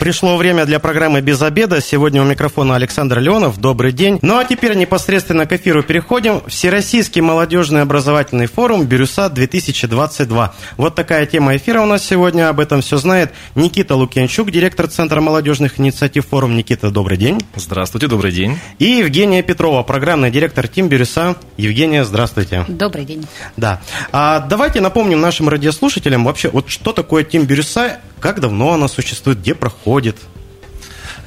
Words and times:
Пришло 0.00 0.38
время 0.38 0.64
для 0.64 0.78
программы 0.78 1.20
«Без 1.20 1.42
обеда». 1.42 1.82
Сегодня 1.82 2.22
у 2.22 2.24
микрофона 2.24 2.74
Александр 2.74 3.18
Леонов. 3.18 3.60
Добрый 3.60 3.92
день. 3.92 4.18
Ну 4.22 4.38
а 4.38 4.46
теперь 4.46 4.74
непосредственно 4.74 5.44
к 5.44 5.52
эфиру 5.52 5.82
переходим. 5.82 6.40
Всероссийский 6.46 7.20
молодежный 7.20 7.82
образовательный 7.82 8.46
форум 8.46 8.86
«Бирюса-2022». 8.86 10.50
Вот 10.78 10.94
такая 10.94 11.26
тема 11.26 11.54
эфира 11.54 11.82
у 11.82 11.84
нас 11.84 12.02
сегодня. 12.02 12.48
Об 12.48 12.60
этом 12.60 12.80
все 12.80 12.96
знает 12.96 13.32
Никита 13.54 13.94
Лукьянчук, 13.94 14.50
директор 14.50 14.88
Центра 14.88 15.20
молодежных 15.20 15.78
инициатив 15.78 16.26
форум. 16.26 16.56
Никита, 16.56 16.90
добрый 16.90 17.18
день. 17.18 17.38
Здравствуйте, 17.54 18.06
добрый 18.06 18.32
день. 18.32 18.58
И 18.78 18.86
Евгения 18.86 19.42
Петрова, 19.42 19.82
программный 19.82 20.30
директор 20.30 20.66
Тим 20.66 20.88
Бирюса. 20.88 21.36
Евгения, 21.58 22.06
здравствуйте. 22.06 22.64
Добрый 22.68 23.04
день. 23.04 23.26
Да. 23.58 23.82
А 24.12 24.40
давайте 24.40 24.80
напомним 24.80 25.20
нашим 25.20 25.50
радиослушателям 25.50 26.24
вообще, 26.24 26.48
вот 26.48 26.70
что 26.70 26.94
такое 26.94 27.22
Тим 27.22 27.44
Бирюса, 27.44 27.98
как 28.18 28.40
давно 28.40 28.72
она 28.72 28.88
существует, 28.88 29.40
где 29.40 29.54
проходит 29.54 29.89
проходит. 29.90 30.39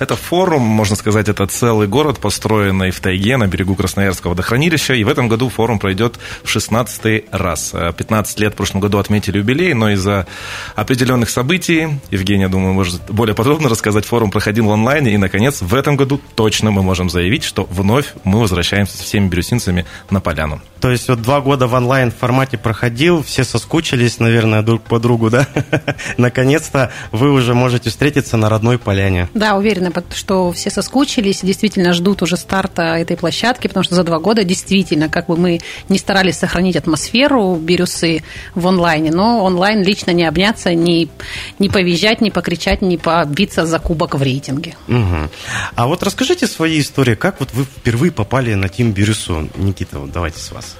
Это 0.03 0.17
форум, 0.17 0.63
можно 0.63 0.97
сказать, 0.97 1.29
это 1.29 1.47
целый 1.47 1.87
город, 1.87 2.19
построенный 2.19 2.91
в 2.91 2.99
тайге 2.99 3.37
на 3.37 3.47
берегу 3.47 3.73
Красноярского 3.73 4.31
водохранилища. 4.31 4.95
И 4.95 5.05
в 5.05 5.07
этом 5.07 5.29
году 5.29 5.47
форум 5.47 5.79
пройдет 5.79 6.19
в 6.43 6.49
16 6.49 7.31
раз. 7.31 7.71
15 7.71 8.39
лет 8.41 8.51
в 8.51 8.57
прошлом 8.57 8.81
году 8.81 8.97
отметили 8.97 9.37
юбилей, 9.37 9.73
но 9.73 9.91
из-за 9.91 10.27
определенных 10.75 11.29
событий, 11.29 11.87
Евгения, 12.11 12.49
думаю, 12.49 12.73
может 12.73 13.01
более 13.09 13.33
подробно 13.33 13.69
рассказать, 13.69 14.03
форум 14.03 14.29
проходил 14.29 14.67
в 14.67 14.71
онлайне. 14.71 15.13
И, 15.13 15.17
наконец, 15.17 15.61
в 15.61 15.73
этом 15.73 15.95
году 15.95 16.19
точно 16.35 16.69
мы 16.69 16.83
можем 16.83 17.09
заявить, 17.09 17.45
что 17.45 17.65
вновь 17.71 18.07
мы 18.25 18.41
возвращаемся 18.41 18.97
со 18.97 19.03
всеми 19.05 19.29
бирюсинцами 19.29 19.85
на 20.09 20.19
поляну. 20.19 20.59
То 20.81 20.91
есть 20.91 21.07
вот 21.07 21.21
два 21.21 21.39
года 21.39 21.67
в 21.67 21.73
онлайн 21.75 22.11
формате 22.11 22.57
проходил, 22.57 23.23
все 23.23 23.45
соскучились, 23.45 24.19
наверное, 24.19 24.63
друг 24.63 24.81
по 24.81 24.99
другу, 24.99 25.29
да? 25.29 25.47
Наконец-то 26.17 26.91
вы 27.13 27.31
уже 27.31 27.53
можете 27.53 27.89
встретиться 27.89 28.35
на 28.35 28.49
родной 28.49 28.77
поляне. 28.77 29.29
Да, 29.33 29.55
уверена, 29.55 29.92
что 30.13 30.51
все 30.51 30.69
соскучились, 30.69 31.41
действительно 31.41 31.93
ждут 31.93 32.21
уже 32.21 32.37
старта 32.37 32.97
этой 32.97 33.17
площадки, 33.17 33.67
потому 33.67 33.83
что 33.83 33.95
за 33.95 34.03
два 34.03 34.19
года 34.19 34.43
действительно, 34.43 35.09
как 35.09 35.27
бы 35.27 35.37
мы 35.37 35.59
не 35.89 35.97
старались 35.97 36.37
сохранить 36.37 36.75
атмосферу 36.75 37.55
бирюсы 37.55 38.23
в 38.55 38.67
онлайне, 38.67 39.11
но 39.11 39.43
онлайн 39.43 39.83
лично 39.83 40.11
не 40.11 40.25
обняться, 40.25 40.73
не, 40.73 41.09
не 41.59 41.69
повизжать, 41.69 42.21
не 42.21 42.31
покричать, 42.31 42.81
не 42.81 42.97
побиться 42.97 43.65
за 43.65 43.79
кубок 43.79 44.15
в 44.15 44.21
рейтинге. 44.21 44.75
Угу. 44.87 45.29
А 45.75 45.87
вот 45.87 46.03
расскажите 46.03 46.47
свои 46.47 46.79
истории, 46.79 47.15
как 47.15 47.39
вот 47.39 47.49
вы 47.53 47.65
впервые 47.65 48.11
попали 48.11 48.53
на 48.53 48.69
Тим 48.69 48.91
Бирюсу? 48.91 49.49
Никита, 49.55 49.99
вот 49.99 50.11
давайте 50.11 50.39
с 50.39 50.51
вас. 50.51 50.75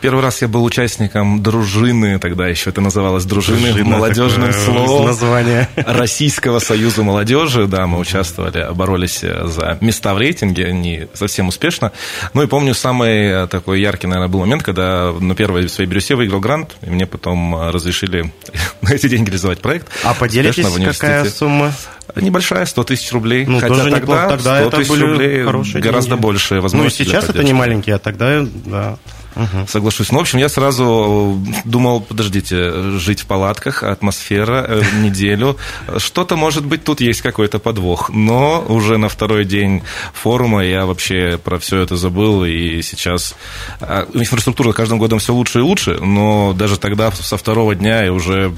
Первый 0.00 0.22
раз 0.22 0.40
я 0.42 0.48
был 0.48 0.64
участником 0.64 1.42
дружины, 1.42 2.18
тогда 2.18 2.48
еще 2.48 2.70
это 2.70 2.80
называлось 2.80 3.24
дружины 3.24 3.72
Дружина, 3.72 3.96
молодежным 3.96 4.52
словом. 4.52 5.06
Название. 5.06 5.68
Российского 5.76 6.58
союза 6.58 7.02
молодежи. 7.02 7.66
Да, 7.66 7.86
мы 7.86 7.98
участвовали, 7.98 8.66
боролись 8.74 9.20
за 9.20 9.78
места 9.80 10.14
в 10.14 10.18
рейтинге, 10.18 10.72
не 10.72 11.08
совсем 11.12 11.48
успешно. 11.48 11.92
Ну 12.32 12.42
и 12.42 12.46
помню, 12.46 12.74
самый 12.74 13.46
такой 13.48 13.80
яркий, 13.80 14.06
наверное, 14.06 14.28
был 14.28 14.40
момент, 14.40 14.62
когда 14.62 15.12
на 15.12 15.34
первой 15.34 15.68
своей 15.68 15.88
бирюсе 15.88 16.14
выиграл 16.14 16.40
грант, 16.40 16.76
и 16.82 16.90
мне 16.90 17.06
потом 17.06 17.70
разрешили 17.70 18.32
на 18.80 18.92
эти 18.94 19.08
деньги 19.08 19.28
реализовать 19.28 19.60
проект. 19.60 19.88
А 20.02 20.14
поделитесь, 20.14 20.66
какая 20.98 21.24
сумма? 21.28 21.72
Небольшая, 22.16 22.64
100 22.66 22.84
тысяч 22.84 23.12
рублей. 23.12 23.44
Ну, 23.46 23.60
Хотя 23.60 23.74
тоже 23.74 23.90
тогда, 23.90 24.28
тогда 24.28 24.60
100 24.68 24.70
тысяч 24.70 25.00
рублей 25.00 25.42
гораздо 25.42 26.10
деньги. 26.10 26.22
больше 26.22 26.60
возможностей. 26.60 27.04
Ну 27.04 27.08
и 27.08 27.12
сейчас 27.12 27.28
это 27.28 27.42
не 27.42 27.52
маленькие, 27.52 27.96
а 27.96 27.98
тогда, 27.98 28.46
да. 28.66 28.98
Угу. 29.36 29.66
Соглашусь. 29.68 30.12
Ну, 30.12 30.18
в 30.18 30.20
общем, 30.22 30.38
я 30.38 30.48
сразу 30.48 31.40
думал, 31.64 32.00
подождите, 32.00 32.98
жить 32.98 33.20
в 33.20 33.26
палатках, 33.26 33.82
атмосфера, 33.82 34.64
э, 34.68 34.82
неделю. 35.00 35.56
Что-то, 35.98 36.36
может 36.36 36.64
быть, 36.64 36.84
тут 36.84 37.00
есть 37.00 37.20
какой-то 37.20 37.58
подвох. 37.58 38.10
Но 38.10 38.64
уже 38.68 38.96
на 38.96 39.08
второй 39.08 39.44
день 39.44 39.82
форума 40.12 40.64
я 40.64 40.86
вообще 40.86 41.38
про 41.42 41.58
все 41.58 41.80
это 41.80 41.96
забыл. 41.96 42.44
И 42.44 42.82
сейчас 42.82 43.34
а, 43.80 44.06
инфраструктура 44.14 44.72
каждым 44.72 44.98
годом 44.98 45.18
все 45.18 45.34
лучше 45.34 45.58
и 45.58 45.62
лучше. 45.62 45.98
Но 46.00 46.52
даже 46.52 46.78
тогда, 46.78 47.10
со 47.10 47.36
второго 47.36 47.74
дня, 47.74 48.04
я 48.04 48.12
уже 48.12 48.54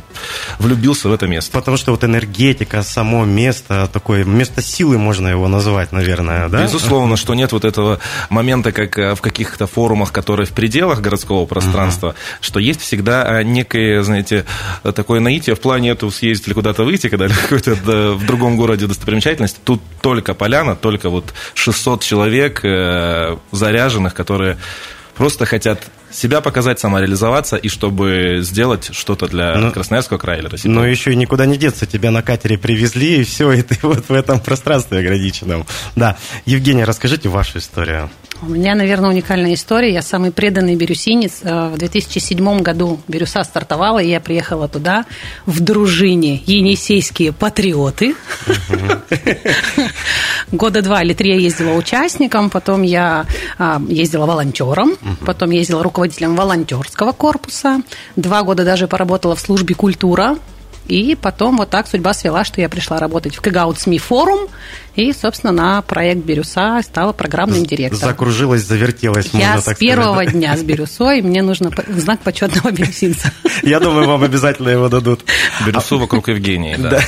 влюбился 0.59 1.09
в 1.09 1.13
это 1.13 1.27
место. 1.27 1.53
Потому 1.53 1.77
что 1.77 1.93
вот 1.93 2.05
энергетика, 2.05 2.83
само 2.83 3.25
место, 3.25 3.89
такое 3.93 4.25
место 4.25 4.63
силы 4.63 4.99
можно 4.99 5.29
его 5.29 5.49
назвать, 5.49 5.93
наверное, 5.93 6.49
да? 6.49 6.63
Безусловно, 6.65 7.17
что 7.17 7.35
нет 7.35 7.53
вот 7.53 7.65
этого 7.65 7.99
момента, 8.31 8.73
как 8.73 8.99
э, 8.99 9.15
в 9.15 9.21
каких-то 9.21 9.67
форумах, 9.67 10.13
которые 10.13 10.47
в 10.47 10.53
пределах 10.67 11.01
городского 11.01 11.47
пространства, 11.47 12.09
uh-huh. 12.09 12.39
что 12.41 12.59
есть 12.59 12.81
всегда 12.81 13.23
а, 13.23 13.43
некое, 13.45 14.03
знаете, 14.03 14.45
такое 14.83 15.21
наитие 15.21 15.55
в 15.55 15.61
плане 15.61 15.91
этого 15.91 16.11
съездить 16.11 16.49
или 16.49 16.55
куда-то 16.55 16.83
выйти, 16.83 17.09
когда 17.09 17.29
какой-то 17.43 17.75
в 18.15 18.27
другом 18.27 18.57
городе 18.57 18.89
достопримечательность. 18.89 19.59
Тут 19.63 19.81
только 20.03 20.35
поляна, 20.35 20.75
только 20.75 21.09
вот 21.09 21.33
600 21.55 22.03
человек 22.03 22.65
э, 22.65 23.37
заряженных, 23.53 24.13
которые 24.15 24.59
просто 25.15 25.47
хотят 25.47 25.79
себя 26.11 26.41
показать, 26.41 26.81
самореализоваться, 26.81 27.55
и 27.55 27.69
чтобы 27.69 28.39
сделать 28.41 28.91
что-то 28.93 29.29
для 29.29 29.55
ну, 29.55 29.71
Красноярского 29.71 30.19
края 30.19 30.41
или 30.41 30.49
России. 30.49 30.69
Но 30.69 30.85
еще 30.85 31.13
и 31.13 31.17
никуда 31.17 31.47
не 31.47 31.57
деться. 31.57 31.87
Тебя 31.87 32.11
на 32.11 32.23
катере 32.23 32.59
привезли, 32.59 33.21
и 33.21 33.25
все, 33.25 33.53
и 33.53 33.63
ты 33.63 33.79
вот 33.83 34.09
в 34.09 34.13
этом 34.13 34.41
пространстве 34.41 34.99
ограниченном. 34.99 35.65
Да. 35.95 36.17
Евгения, 36.45 36.85
расскажите 36.85 37.29
вашу 37.29 37.59
историю. 37.59 38.11
У 38.43 38.47
меня, 38.47 38.75
наверное, 38.75 39.11
уникальная 39.11 39.55
история. 39.55 39.93
Я 39.93 40.03
самый 40.03 40.31
преданный 40.31 40.77
бирюсинец. 40.77 41.41
Э, 41.43 41.69
в 41.69 41.79
2007 41.79 42.61
году 42.61 43.01
Бирюса 43.09 43.43
стартовала, 43.45 43.99
и 43.99 44.09
я 44.09 44.21
приехала 44.21 44.69
туда 44.69 45.07
в 45.47 45.61
дружине 45.61 46.43
«Енисейские 46.47 47.33
патриоты». 47.33 48.15
Года 50.53 50.83
два 50.83 51.03
или 51.03 51.15
три 51.15 51.31
я 51.31 51.37
ездила 51.37 51.73
участником, 51.73 52.51
потом 52.51 52.83
я 52.83 53.27
а, 53.59 53.81
ездила 53.89 54.27
волонтером, 54.27 54.97
потом 55.25 55.51
ездила 55.51 55.83
руководителем 55.83 56.37
волонтерского 56.37 57.13
корпуса. 57.13 57.81
Два 58.15 58.43
года 58.43 58.65
даже 58.65 58.87
поработала 58.87 59.35
в 59.35 59.41
службе 59.41 59.75
культура 59.75 60.37
и 60.89 61.15
потом 61.15 61.57
вот 61.57 61.71
так 61.71 61.89
судьба 61.89 62.15
свела, 62.15 62.45
что 62.45 62.61
я 62.61 62.69
пришла 62.69 62.99
работать 62.99 63.37
в 63.37 63.41
Кэгаут 63.41 63.79
СМИ 63.81 63.99
форум 63.99 64.49
и, 64.95 65.13
собственно, 65.13 65.53
на 65.53 65.83
проект 65.83 66.25
Бирюса 66.25 66.81
стала 66.83 67.13
программным 67.13 67.67
директором. 67.67 68.09
Закружилась, 68.11 68.63
завертелась, 68.63 69.29
Я 69.33 69.55
можно 69.55 69.75
с 69.75 69.77
первого 69.77 70.15
сказать, 70.15 70.33
да? 70.33 70.39
дня 70.39 70.57
с 70.57 70.63
Бирюсой, 70.63 71.23
мне 71.23 71.43
нужно 71.43 71.71
знак 71.89 72.21
почетного 72.21 72.71
бирюсинца. 72.71 73.31
Я 73.63 73.81
думаю, 73.81 74.07
вам 74.09 74.23
обязательно 74.23 74.71
его 74.71 74.89
дадут. 74.89 75.25
Бирюсу 75.67 75.99
вокруг 75.99 76.29
Евгении, 76.29 76.77
да. 76.77 77.01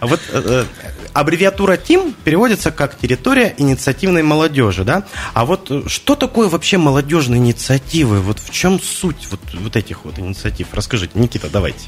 А 0.00 0.06
вот 0.06 0.20
э, 0.30 0.64
аббревиатура 1.12 1.76
ТИМ 1.76 2.14
переводится 2.24 2.70
как 2.70 2.98
территория 2.98 3.54
инициативной 3.56 4.22
молодежи, 4.22 4.84
да? 4.84 5.04
А 5.32 5.44
вот 5.44 5.70
э, 5.70 5.82
что 5.86 6.14
такое 6.16 6.48
вообще 6.48 6.78
молодежные 6.78 7.38
инициативы? 7.38 8.20
Вот 8.20 8.40
в 8.40 8.50
чем 8.50 8.80
суть 8.80 9.28
вот, 9.30 9.40
вот 9.54 9.76
этих 9.76 10.04
вот 10.04 10.18
инициатив? 10.18 10.68
Расскажите, 10.72 11.18
Никита, 11.18 11.48
давайте. 11.50 11.86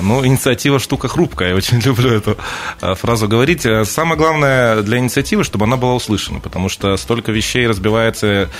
Ну, 0.00 0.26
инициатива 0.26 0.80
штука 0.80 1.06
хрупкая, 1.08 1.50
я 1.50 1.54
очень 1.54 1.78
люблю 1.84 2.10
эту 2.10 2.36
э, 2.80 2.94
фразу 2.94 3.28
говорить. 3.28 3.64
Э, 3.64 3.84
самое 3.84 4.16
главное 4.16 4.82
для 4.82 4.98
инициативы, 4.98 5.44
чтобы 5.44 5.64
она 5.64 5.76
была 5.76 5.94
услышана, 5.94 6.40
потому 6.40 6.68
что 6.68 6.96
столько 6.96 7.32
вещей 7.32 7.66
разбивается 7.66 8.50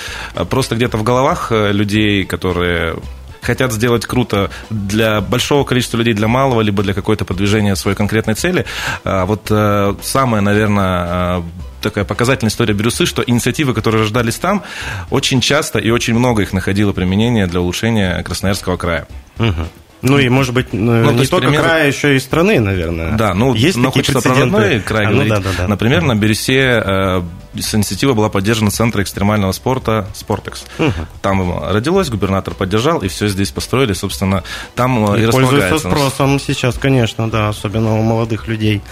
просто 0.49 0.77
где-то 0.77 0.97
в 0.97 1.03
головах 1.03 1.51
людей, 1.51 2.25
которые 2.25 2.97
хотят 3.45 3.73
сделать 3.73 4.07
круто 4.07 4.51
для 4.71 5.21
большого 5.21 5.65
количества 5.65 5.99
людей, 5.99 6.15
для 6.15 6.29
малого, 6.29 6.61
либо 6.61 6.83
для 6.83 6.95
какой-то 6.95 7.25
продвижения 7.25 7.77
своей 7.77 7.97
конкретной 7.97 8.35
цели. 8.35 8.65
А 9.05 9.27
вот 9.27 9.47
э, 9.51 9.95
самое, 10.03 10.43
наверное, 10.43 11.39
э, 11.39 11.43
такая 11.83 12.05
показательная 12.05 12.51
история 12.51 12.75
Бирюсы, 12.75 13.07
что 13.07 13.23
инициативы, 13.25 13.75
которые 13.75 14.03
рождались 14.03 14.37
там, 14.37 14.63
очень 15.11 15.41
часто 15.41 15.79
и 15.79 15.91
очень 15.91 16.15
много 16.15 16.43
их 16.43 16.53
находило 16.53 16.93
применение 16.93 17.47
для 17.47 17.61
улучшения 17.61 18.23
Красноярского 18.23 18.77
края. 18.77 19.07
Угу. 19.39 19.69
Ну 20.03 20.19
и, 20.19 20.29
может 20.29 20.53
быть, 20.53 20.73
ну, 20.73 21.11
не 21.13 21.27
только 21.27 21.49
пример... 21.49 21.63
края, 21.63 21.87
еще 21.87 22.15
и 22.17 22.21
страны, 22.21 22.61
наверное. 22.61 23.13
Да, 23.13 23.33
ну, 23.33 23.55
есть 23.55 23.79
но 23.79 23.91
хочется 23.91 24.21
про 24.21 24.35
родной 24.35 24.81
край 24.81 25.07
а, 25.07 25.11
ну, 25.11 25.27
да, 25.27 25.41
да, 25.41 25.51
да. 25.57 25.69
Например, 25.69 26.03
на 26.03 26.15
Бересе 26.15 26.83
э, 26.85 27.23
инициатива 27.55 28.15
была 28.15 28.29
поддержана 28.29 28.71
Центра 28.71 29.03
экстремального 29.03 29.53
спорта 29.53 30.07
«Спортекс». 30.15 30.65
Угу. 30.79 30.93
Там 31.23 31.65
родилось, 31.69 32.11
губернатор 32.11 32.55
поддержал, 32.55 33.01
и 33.01 33.09
все 33.09 33.29
здесь 33.29 33.51
построили, 33.51 33.93
собственно, 33.93 34.45
там 34.75 35.15
и, 35.15 35.23
и 35.23 35.31
пользуется 35.31 35.79
спросом 35.79 36.41
сейчас, 36.41 36.77
конечно, 36.79 37.31
да, 37.31 37.49
особенно 37.49 37.99
у 37.99 38.03
молодых 38.03 38.49
людей. 38.49 38.83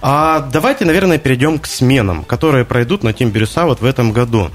А 0.00 0.40
давайте, 0.52 0.84
наверное, 0.84 1.18
перейдем 1.18 1.58
к 1.58 1.66
сменам, 1.66 2.24
которые 2.24 2.64
пройдут 2.64 3.02
на 3.02 3.12
Тим 3.12 3.30
Бирюса 3.30 3.64
вот 3.64 3.80
в 3.80 3.84
этом 3.84 4.12
году. 4.12 4.50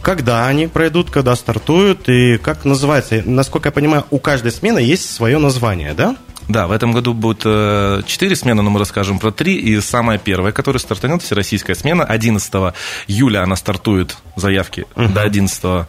Когда 0.00 0.46
они 0.46 0.66
пройдут, 0.66 1.10
когда 1.10 1.34
стартуют 1.36 2.08
и 2.08 2.38
как 2.38 2.64
называется? 2.64 3.22
Насколько 3.24 3.68
я 3.68 3.72
понимаю, 3.72 4.04
у 4.10 4.18
каждой 4.18 4.52
смены 4.52 4.78
есть 4.78 5.12
свое 5.12 5.38
название, 5.38 5.94
да? 5.94 6.16
Да, 6.48 6.66
в 6.66 6.72
этом 6.72 6.92
году 6.92 7.14
будет 7.14 7.42
э, 7.44 8.02
четыре 8.06 8.36
смены, 8.36 8.62
но 8.62 8.70
мы 8.70 8.78
расскажем 8.78 9.18
про 9.18 9.30
три. 9.30 9.56
И 9.56 9.80
самая 9.80 10.18
первая, 10.18 10.52
которая 10.52 10.80
стартанет, 10.80 11.22
всероссийская 11.22 11.76
смена. 11.76 12.04
11 12.04 12.52
июля 13.06 13.42
она 13.42 13.56
стартует, 13.56 14.16
заявки 14.36 14.86
угу. 14.96 15.08
до 15.08 15.22
11 15.22 15.86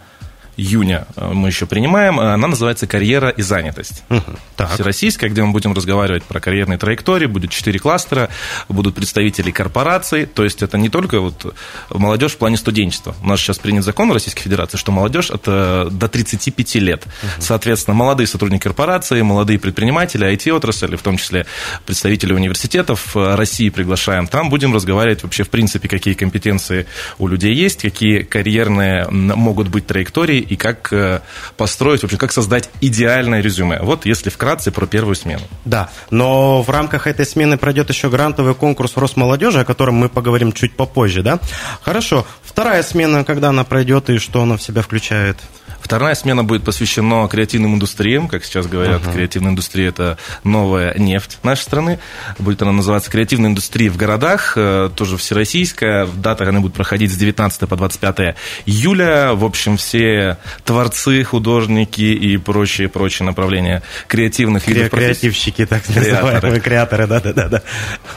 июня 0.58 1.08
э, 1.16 1.32
мы 1.34 1.50
еще 1.50 1.66
принимаем. 1.66 2.20
Она 2.20 2.48
называется 2.48 2.88
«Карьера 2.88 3.30
и 3.30 3.42
занятость». 3.42 4.04
Угу. 4.10 4.22
Так. 4.56 4.74
Всероссийская, 4.74 5.30
где 5.30 5.44
мы 5.44 5.52
будем 5.52 5.74
разговаривать 5.74 6.24
про 6.24 6.40
карьерные 6.40 6.78
траектории. 6.78 7.26
Будет 7.26 7.52
четыре 7.52 7.80
кластера, 7.80 8.30
будут 8.70 8.96
представители 8.96 9.52
корпораций. 9.52 10.26
То 10.26 10.44
есть 10.44 10.62
это 10.62 10.78
не 10.78 10.90
только 10.90 11.20
вот 11.20 11.56
молодежь 11.90 12.34
в 12.34 12.38
плане 12.38 12.58
студенчества. 12.58 13.16
У 13.24 13.28
нас 13.28 13.40
сейчас 13.40 13.58
принят 13.60 13.84
закон 13.84 14.10
в 14.10 14.14
Российской 14.14 14.44
Федерации, 14.44 14.78
что 14.78 14.92
молодежь 14.92 15.30
это 15.30 15.88
до 15.90 16.08
35 16.08 16.76
лет. 16.76 17.06
Угу. 17.06 17.30
Соответственно, 17.40 17.96
молодые 17.96 18.28
сотрудники 18.28 18.64
корпорации, 18.64 19.22
молодые 19.22 19.60
предприниматели, 19.60 20.28
IT-отрасли, 20.32 20.96
в 20.96 21.02
том 21.02 21.18
числе 21.18 21.46
представители 21.86 22.34
университетов 22.34 23.16
э, 23.16 23.36
России 23.36 23.70
приглашаем. 23.70 24.28
Там 24.28 24.50
будем 24.50 24.74
разговаривать 24.74 25.24
вообще 25.24 25.44
в 25.44 25.50
принципе, 25.50 25.88
какие 25.88 26.14
компетенции 26.14 26.86
у 27.18 27.28
людей 27.28 27.54
есть, 27.54 27.82
какие 27.82 28.24
карьерные 28.24 29.08
могут 29.10 29.68
быть 29.68 29.88
траектории 29.88 30.43
и 30.44 30.56
как 30.56 30.92
э, 30.94 31.22
построить, 31.58 32.02
вообще, 32.02 32.18
как 32.18 32.32
создать 32.32 32.70
идеальное 32.82 33.42
резюме. 33.42 33.80
Вот 33.82 34.06
если 34.06 34.30
вкратце 34.30 34.72
про 34.72 34.86
первую 34.86 35.16
смену. 35.16 35.44
Да, 35.66 35.90
но 36.10 36.62
в 36.62 36.70
рамках 36.70 37.08
этой 37.08 37.26
смены 37.26 37.58
пройдет 37.58 37.90
еще 37.90 38.10
грантовый 38.10 38.56
конкурс 38.56 38.98
Росмолодежи, 38.98 39.60
о 39.62 39.66
котором 39.66 39.96
мы 39.96 40.10
поговорим 40.10 40.52
чуть 40.52 40.76
попозже, 40.76 41.24
да? 41.24 41.40
Хорошо. 41.82 42.26
Вторая 42.44 42.84
смена, 42.84 43.24
когда 43.24 43.50
она 43.50 43.64
пройдет 43.64 44.10
и 44.10 44.20
что 44.20 44.42
она 44.42 44.58
в 44.58 44.62
себя 44.62 44.82
включает? 44.82 45.38
Вторая 45.84 46.16
смена 46.16 46.46
будет 46.46 46.64
посвящена 46.64 47.28
креативным 47.28 47.76
индустриям. 47.76 48.30
Как 48.30 48.46
сейчас 48.46 48.68
говорят, 48.68 49.02
uh-huh. 49.02 49.14
креативная 49.14 49.52
индустрия– 49.52 49.90
это 49.90 50.18
новая 50.46 50.98
нефть 50.98 51.40
нашей 51.44 51.64
страны. 51.64 52.00
Будет 52.40 52.62
она 52.62 52.72
называться 52.72 53.12
«Креативная 53.12 53.50
индустрия 53.50 53.92
в 53.92 53.98
городах», 53.98 54.54
э, 54.56 54.90
тоже 54.96 55.18
всероссийская. 55.18 56.08
Дата 56.08 56.48
она 56.48 56.62
будет 56.62 56.74
проходить 56.74 57.12
с 57.12 57.16
19 57.18 57.68
по 57.68 57.76
25 57.76 58.36
июля. 58.66 59.34
В 59.34 59.44
общем, 59.44 59.76
все 59.76 60.38
творцы, 60.64 61.24
художники 61.24 62.02
и 62.02 62.38
прочие-прочие 62.38 63.26
направления 63.26 63.84
креативных 64.08 64.66
Кре- 64.66 64.90
Креативщики, 64.90 65.66
так 65.66 65.88
называемые, 65.90 66.62
креаторы, 66.62 67.08
да-да-да. 67.08 67.62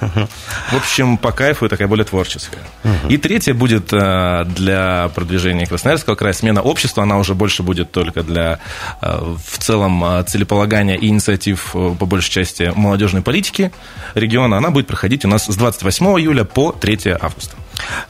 В 0.00 0.76
общем, 0.76 1.18
по 1.18 1.32
кайфу 1.32 1.66
и 1.66 1.68
такая 1.68 1.88
более 1.88 2.04
творческая. 2.04 2.62
Uh-huh. 2.84 3.12
И 3.12 3.16
третья 3.16 3.54
будет 3.54 3.92
э, 3.92 4.44
для 4.46 5.10
продвижения 5.14 5.66
Красноярского 5.66 6.14
края 6.14 6.32
смена 6.32 6.62
общества. 6.62 7.02
Она 7.02 7.18
уже 7.18 7.34
больше 7.34 7.55
больше 7.56 7.62
будет 7.62 7.92
только 7.92 8.22
для 8.22 8.58
э, 9.00 9.34
в 9.44 9.58
целом 9.58 10.04
э, 10.04 10.24
целеполагания 10.24 10.96
и 10.96 11.08
инициатив 11.08 11.70
э, 11.74 11.94
по 11.98 12.06
большей 12.06 12.30
части 12.30 12.72
молодежной 12.74 13.22
политики 13.22 13.72
региона. 14.14 14.58
Она 14.58 14.70
будет 14.70 14.86
проходить 14.86 15.24
у 15.24 15.28
нас 15.28 15.46
с 15.46 15.56
28 15.56 16.06
июля 16.20 16.44
по 16.44 16.72
3 16.72 17.16
августа. 17.20 17.56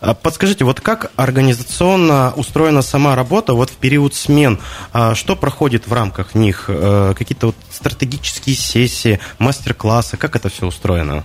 А 0.00 0.14
подскажите, 0.14 0.64
вот 0.64 0.80
как 0.80 1.10
организационно 1.16 2.32
устроена 2.36 2.82
сама 2.82 3.14
работа 3.16 3.54
вот 3.54 3.70
в 3.70 3.76
период 3.76 4.14
смен? 4.14 4.58
А 4.92 5.14
что 5.14 5.36
проходит 5.36 5.86
в 5.86 5.92
рамках 5.92 6.34
них? 6.34 6.66
Какие-то 6.66 7.46
вот 7.46 7.56
стратегические 7.70 8.56
сессии, 8.56 9.18
мастер-классы? 9.38 10.16
Как 10.16 10.36
это 10.36 10.48
все 10.48 10.66
устроено? 10.66 11.24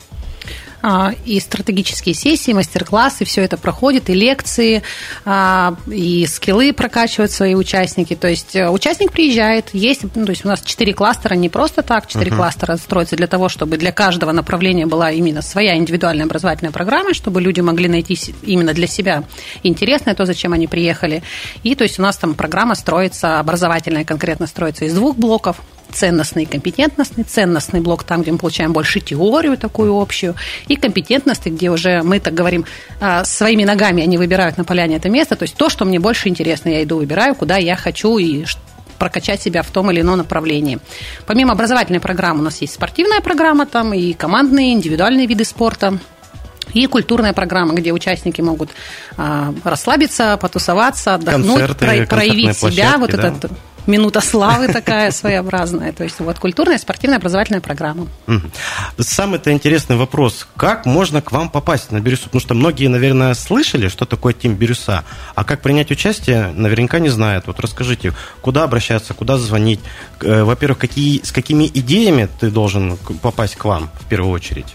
А, 0.82 1.14
и 1.26 1.40
стратегические 1.40 2.16
сессии, 2.16 2.54
мастер-классы, 2.54 3.24
все 3.26 3.44
это 3.44 3.58
проходит, 3.58 4.10
и 4.10 4.14
лекции, 4.14 4.82
а, 5.26 5.76
и 5.88 6.26
скиллы 6.26 6.74
прокачивают 6.74 7.32
свои 7.32 7.54
участники. 7.54 8.16
То 8.16 8.28
есть 8.28 8.56
э, 8.56 8.70
участник 8.70 9.12
приезжает, 9.12 9.70
есть, 9.74 10.04
ну, 10.16 10.26
то 10.26 10.32
есть 10.32 10.44
у 10.44 10.48
нас 10.48 10.62
четыре 10.62 10.94
кластера, 10.94 11.36
не 11.36 11.50
просто 11.50 11.84
так, 11.84 12.08
четыре 12.08 12.32
uh-huh. 12.32 12.38
кластера 12.38 12.78
строятся 12.78 13.16
для 13.16 13.28
того, 13.28 13.50
чтобы 13.50 13.78
для 13.78 13.92
каждого 13.92 14.32
направления 14.32 14.88
была 14.88 15.12
именно 15.12 15.42
своя 15.42 15.76
индивидуальная 15.78 16.26
образовательная 16.26 16.72
программа, 16.72 17.14
чтобы 17.14 17.42
люди 17.42 17.62
могли 17.62 17.88
найти 17.88 18.18
именно 18.42 18.74
для 18.74 18.88
себя 18.88 19.24
интересное 19.64 20.16
то, 20.16 20.26
зачем 20.26 20.54
они 20.54 20.68
приехали. 20.68 21.22
И 21.64 21.76
то 21.76 21.84
есть 21.84 22.00
у 22.00 22.02
нас 22.02 22.18
там 22.18 22.34
программа 22.34 22.76
строится, 22.76 23.40
образовательная 23.40 24.06
конкретно 24.06 24.48
строится 24.48 24.86
из 24.86 24.94
двух 24.94 25.16
блоков 25.16 25.58
ценностный 25.92 26.44
и 26.44 26.46
компетентностный. 26.46 27.24
Ценностный 27.24 27.82
блок 27.82 28.04
там, 28.04 28.22
где 28.22 28.32
мы 28.32 28.38
получаем 28.38 28.74
больше 28.74 29.00
теорию 29.00 29.58
такую 29.58 30.00
общую, 30.00 30.36
и 30.68 30.76
компетентностный, 30.76 31.52
где 31.52 31.70
уже 31.70 32.02
мы 32.04 32.20
так 32.20 32.34
говорим, 32.34 32.66
а, 33.00 33.24
своими 33.24 33.64
ногами 33.64 34.04
они 34.04 34.18
выбирают 34.18 34.58
на 34.58 34.64
поляне 34.64 34.98
это 34.98 35.10
место, 35.10 35.36
то 35.36 35.44
есть 35.44 35.56
то, 35.56 35.70
что 35.70 35.86
мне 35.86 36.00
больше 36.00 36.30
интересно, 36.30 36.70
я 36.70 36.84
иду, 36.84 36.98
выбираю, 36.98 37.36
куда 37.36 37.58
я 37.58 37.76
хочу 37.76 38.18
и 38.18 38.46
прокачать 38.98 39.42
себя 39.42 39.64
в 39.64 39.72
том 39.72 39.90
или 39.90 40.02
ином 40.02 40.18
направлении. 40.18 40.80
Помимо 41.26 41.54
образовательной 41.54 42.00
программы 42.00 42.42
у 42.42 42.44
нас 42.44 42.62
есть 42.62 42.74
спортивная 42.74 43.20
программа, 43.20 43.66
там 43.66 43.94
и 43.94 44.14
командные, 44.14 44.74
индивидуальные 44.74 45.26
виды 45.26 45.44
спорта, 45.44 45.98
и 46.74 46.88
культурная 46.88 47.34
программа, 47.34 47.74
где 47.74 47.92
участники 47.92 48.42
могут 48.42 48.70
а, 49.18 49.54
расслабиться, 49.64 50.38
потусоваться, 50.38 51.16
отдохнуть, 51.16 51.48
Концерты, 51.48 52.06
проявить 52.06 52.58
себя. 52.58 52.96
Вот 52.98 53.12
да? 53.12 53.28
этот 53.28 53.52
минута 53.88 54.22
славы 54.22 54.68
такая 54.68 55.12
своеобразная. 55.12 55.94
То 55.94 56.04
есть 56.04 56.20
вот 56.20 56.40
культурная, 56.40 56.78
спортивная, 56.78 57.18
образовательная 57.18 57.62
программа. 57.62 58.08
Самый-то 58.98 59.52
интересный 59.52 59.96
вопрос. 59.96 60.48
Как 60.56 60.86
можно 60.86 61.22
к 61.22 61.32
вам 61.32 61.50
попасть 61.50 61.92
на 61.92 62.00
Бирюсу? 62.00 62.26
Потому 62.26 62.42
что 62.42 62.54
многие, 62.54 62.88
наверное, 62.88 63.34
слышали, 63.34 63.88
что 63.88 64.06
такое 64.06 64.34
Тим 64.34 64.56
Бирюса, 64.56 65.04
а 65.36 65.44
как 65.44 65.62
принять 65.62 65.92
участие, 65.92 66.52
наверняка 66.56 67.00
не 67.00 67.10
знают. 67.10 67.48
Вот 67.48 67.60
расскажите, 67.60 68.14
куда 68.42 68.64
обращаться, 68.64 69.14
куда 69.14 69.38
звонить? 69.38 69.80
Э, 70.22 70.44
во-первых, 70.44 70.78
какие, 70.80 71.22
с 71.24 71.32
какими 71.32 71.66
идеями 71.66 72.28
ты 72.40 72.50
должен 72.50 72.98
попасть 73.22 73.56
к 73.56 73.66
вам 73.66 73.90
в 74.00 74.06
первую 74.06 74.32
очередь? 74.32 74.68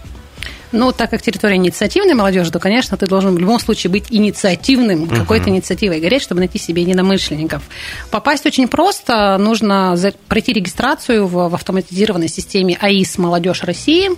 Ну, 0.71 0.91
так 0.91 1.09
как 1.09 1.21
территория 1.21 1.55
инициативной 1.55 2.13
молодежи, 2.13 2.51
то, 2.51 2.59
конечно, 2.59 2.97
ты 2.97 3.07
должен 3.07 3.35
в 3.35 3.39
любом 3.39 3.59
случае 3.59 3.91
быть 3.91 4.05
инициативным, 4.09 5.03
угу. 5.03 5.15
какой-то 5.15 5.49
инициативой 5.49 5.99
гореть, 5.99 6.21
чтобы 6.21 6.39
найти 6.39 6.59
себе 6.59 6.81
единомышленников. 6.81 7.63
Попасть 8.11 8.45
очень 8.45 8.67
просто. 8.67 9.37
Нужно 9.37 9.95
пройти 10.27 10.53
регистрацию 10.53 11.25
в, 11.27 11.49
в 11.49 11.55
автоматизированной 11.55 12.27
системе 12.27 12.77
АИС 12.79 13.17
«Молодежь 13.17 13.63
России». 13.63 14.09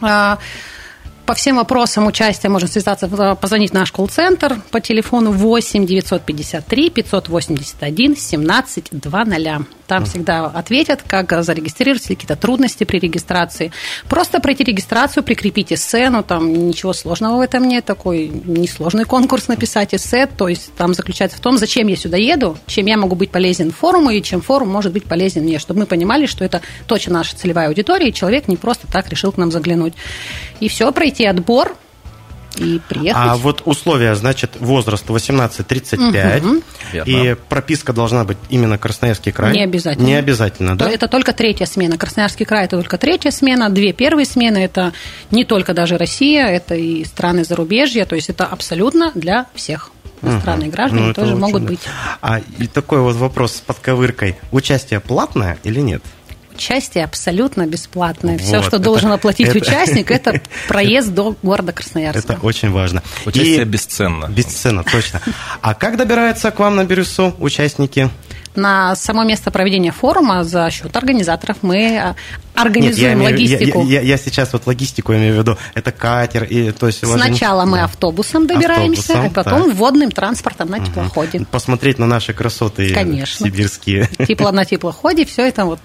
А, 0.00 0.38
по 1.26 1.34
всем 1.34 1.56
вопросам 1.56 2.06
участия 2.06 2.48
можно 2.48 2.68
связаться, 2.68 3.08
позвонить 3.36 3.70
в 3.70 3.74
наш 3.74 3.92
колл-центр 3.92 4.60
по 4.70 4.80
телефону 4.80 5.30
8 5.30 5.86
953 5.86 6.90
581 6.90 8.16
17 8.16 8.92
00. 8.92 9.66
Там 9.92 10.06
всегда 10.06 10.46
ответят, 10.46 11.02
как 11.06 11.42
зарегистрироваться, 11.42 12.08
какие-то 12.08 12.34
трудности 12.34 12.84
при 12.84 12.98
регистрации. 12.98 13.72
Просто 14.08 14.40
пройти 14.40 14.64
регистрацию, 14.64 15.22
прикрепить 15.22 15.70
эссе, 15.70 16.10
там 16.26 16.50
ничего 16.68 16.94
сложного 16.94 17.36
в 17.36 17.40
этом 17.40 17.68
нет, 17.68 17.84
такой 17.84 18.28
несложный 18.28 19.04
конкурс 19.04 19.48
написать 19.48 19.94
эссе, 19.94 20.26
то 20.26 20.48
есть 20.48 20.72
там 20.78 20.94
заключается 20.94 21.36
в 21.36 21.42
том, 21.42 21.58
зачем 21.58 21.88
я 21.88 21.96
сюда 21.96 22.16
еду, 22.16 22.56
чем 22.66 22.86
я 22.86 22.96
могу 22.96 23.16
быть 23.16 23.30
полезен 23.30 23.70
форуму 23.70 24.08
и 24.08 24.22
чем 24.22 24.40
форум 24.40 24.70
может 24.70 24.94
быть 24.94 25.04
полезен 25.04 25.42
мне, 25.42 25.58
чтобы 25.58 25.80
мы 25.80 25.86
понимали, 25.86 26.24
что 26.24 26.42
это 26.42 26.62
точно 26.86 27.12
наша 27.12 27.36
целевая 27.36 27.68
аудитория, 27.68 28.08
и 28.08 28.14
человек 28.14 28.48
не 28.48 28.56
просто 28.56 28.86
так 28.90 29.10
решил 29.10 29.30
к 29.30 29.36
нам 29.36 29.52
заглянуть. 29.52 29.92
И 30.60 30.68
все, 30.70 30.90
пройти 30.90 31.26
отбор, 31.26 31.76
и 32.62 32.78
приехать. 32.78 33.22
А 33.22 33.36
вот 33.36 33.62
условия, 33.64 34.14
значит, 34.14 34.52
возраст 34.58 35.04
18-35, 35.08 36.46
угу. 36.46 36.62
и 37.04 37.36
прописка 37.48 37.92
должна 37.92 38.24
быть 38.24 38.38
именно 38.48 38.78
Красноярский 38.78 39.32
край? 39.32 39.52
Не 39.52 39.64
обязательно. 39.64 40.06
Не 40.06 40.14
обязательно, 40.14 40.76
да? 40.76 40.90
Это 40.90 41.08
только 41.08 41.32
третья 41.32 41.66
смена. 41.66 41.98
Красноярский 41.98 42.46
край– 42.46 42.64
это 42.66 42.76
только 42.76 42.98
третья 42.98 43.30
смена, 43.30 43.70
две 43.70 43.92
первые 43.92 44.26
смены– 44.26 44.58
это 44.58 44.92
не 45.30 45.44
только 45.44 45.74
даже 45.74 45.98
Россия, 45.98 46.46
это 46.46 46.74
и 46.74 47.04
страны 47.04 47.44
зарубежья, 47.44 48.04
то 48.04 48.14
есть 48.14 48.30
это 48.30 48.44
абсолютно 48.44 49.12
для 49.14 49.46
всех. 49.54 49.90
Иностранные 50.22 50.68
угу. 50.68 50.76
граждане 50.76 51.06
ну, 51.08 51.14
тоже 51.14 51.34
могут 51.34 51.62
быть. 51.62 51.80
А 52.20 52.40
и 52.58 52.66
такой 52.68 53.00
вот 53.00 53.16
вопрос 53.16 53.56
с 53.56 53.60
подковыркой. 53.60 54.36
Участие 54.52 55.00
платное 55.00 55.58
или 55.64 55.80
нет? 55.80 56.02
Участие 56.62 57.02
абсолютно 57.04 57.66
бесплатное. 57.66 58.34
Вот, 58.34 58.42
Все, 58.42 58.62
что 58.62 58.76
это, 58.76 58.78
должен 58.78 59.10
оплатить 59.10 59.48
это, 59.48 59.58
участник, 59.58 60.10
это 60.12 60.40
проезд 60.68 61.12
до 61.12 61.34
города 61.42 61.72
Красноярска. 61.72 62.34
Это 62.34 62.46
очень 62.46 62.70
важно. 62.70 63.02
Участие 63.26 63.62
И 63.62 63.64
бесценно. 63.64 64.26
Бесценно, 64.26 64.84
точно. 64.84 65.20
А 65.60 65.74
как 65.74 65.96
добираются 65.96 66.52
к 66.52 66.60
вам 66.60 66.76
на 66.76 66.84
Бирюсу 66.84 67.34
участники? 67.40 68.10
на 68.54 68.94
само 68.96 69.24
место 69.24 69.50
проведения 69.50 69.92
форума 69.92 70.44
за 70.44 70.70
счет 70.70 70.94
организаторов 70.94 71.56
мы 71.62 71.98
а, 71.98 72.16
организуем 72.54 73.20
Нет, 73.20 73.30
я 73.30 73.34
логистику. 73.34 73.82
Я, 73.86 74.00
я, 74.02 74.08
я 74.08 74.18
сейчас 74.18 74.52
вот 74.52 74.66
логистику 74.66 75.14
имею 75.14 75.34
в 75.34 75.38
виду. 75.38 75.56
Это 75.72 75.90
катер. 75.90 76.44
И, 76.44 76.70
то 76.70 76.86
есть 76.86 76.98
Сначала 77.06 77.64
мы 77.64 77.78
да. 77.78 77.84
автобусом 77.84 78.46
добираемся, 78.46 79.14
автобусом, 79.14 79.26
а 79.26 79.30
потом 79.30 79.68
так. 79.70 79.74
водным 79.78 80.10
транспортом 80.10 80.68
на 80.68 80.84
теплоходе. 80.84 81.46
Посмотреть 81.50 81.98
на 81.98 82.06
наши 82.06 82.34
красоты 82.34 82.92
Конечно. 82.92 83.46
сибирские. 83.46 84.10
Тепло 84.28 84.52
на 84.52 84.66
теплоходе, 84.66 85.24
все 85.24 85.48
это 85.48 85.64
вот 85.64 85.80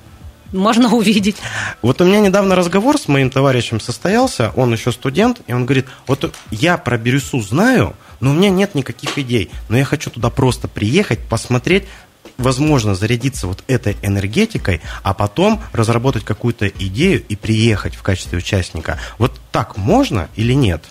можно 0.52 0.94
увидеть. 0.94 1.38
Вот 1.82 2.02
у 2.02 2.06
меня 2.06 2.20
недавно 2.20 2.56
разговор 2.56 2.98
с 2.98 3.08
моим 3.08 3.30
товарищем 3.30 3.80
состоялся, 3.80 4.52
он 4.56 4.74
еще 4.74 4.92
студент, 4.92 5.42
и 5.48 5.54
он 5.54 5.66
говорит, 5.66 5.88
вот 6.08 6.34
я 6.52 6.78
про 6.78 6.98
Бирюсу 6.98 7.42
знаю, 7.42 7.96
но 8.20 8.32
у 8.32 8.34
меня 8.34 8.50
нет 8.50 8.76
никаких 8.76 9.18
идей, 9.18 9.50
но 9.70 9.78
я 9.78 9.86
хочу 9.86 10.10
туда 10.10 10.30
просто 10.30 10.68
приехать, 10.68 11.20
посмотреть, 11.20 11.86
возможно 12.38 12.96
зарядиться 12.96 13.48
вот 13.48 13.64
этой 13.68 13.98
энергетикой, 14.02 14.82
а 15.04 15.14
потом 15.14 15.62
разработать 15.74 16.24
какую-то 16.24 16.68
идею 16.68 17.24
и 17.28 17.36
приехать 17.36 17.96
в 17.96 18.04
качестве 18.04 18.38
участника. 18.38 19.00
Вот 19.18 19.40
так 19.52 19.78
можно 19.78 20.30
или 20.36 20.54
нет? 20.54 20.84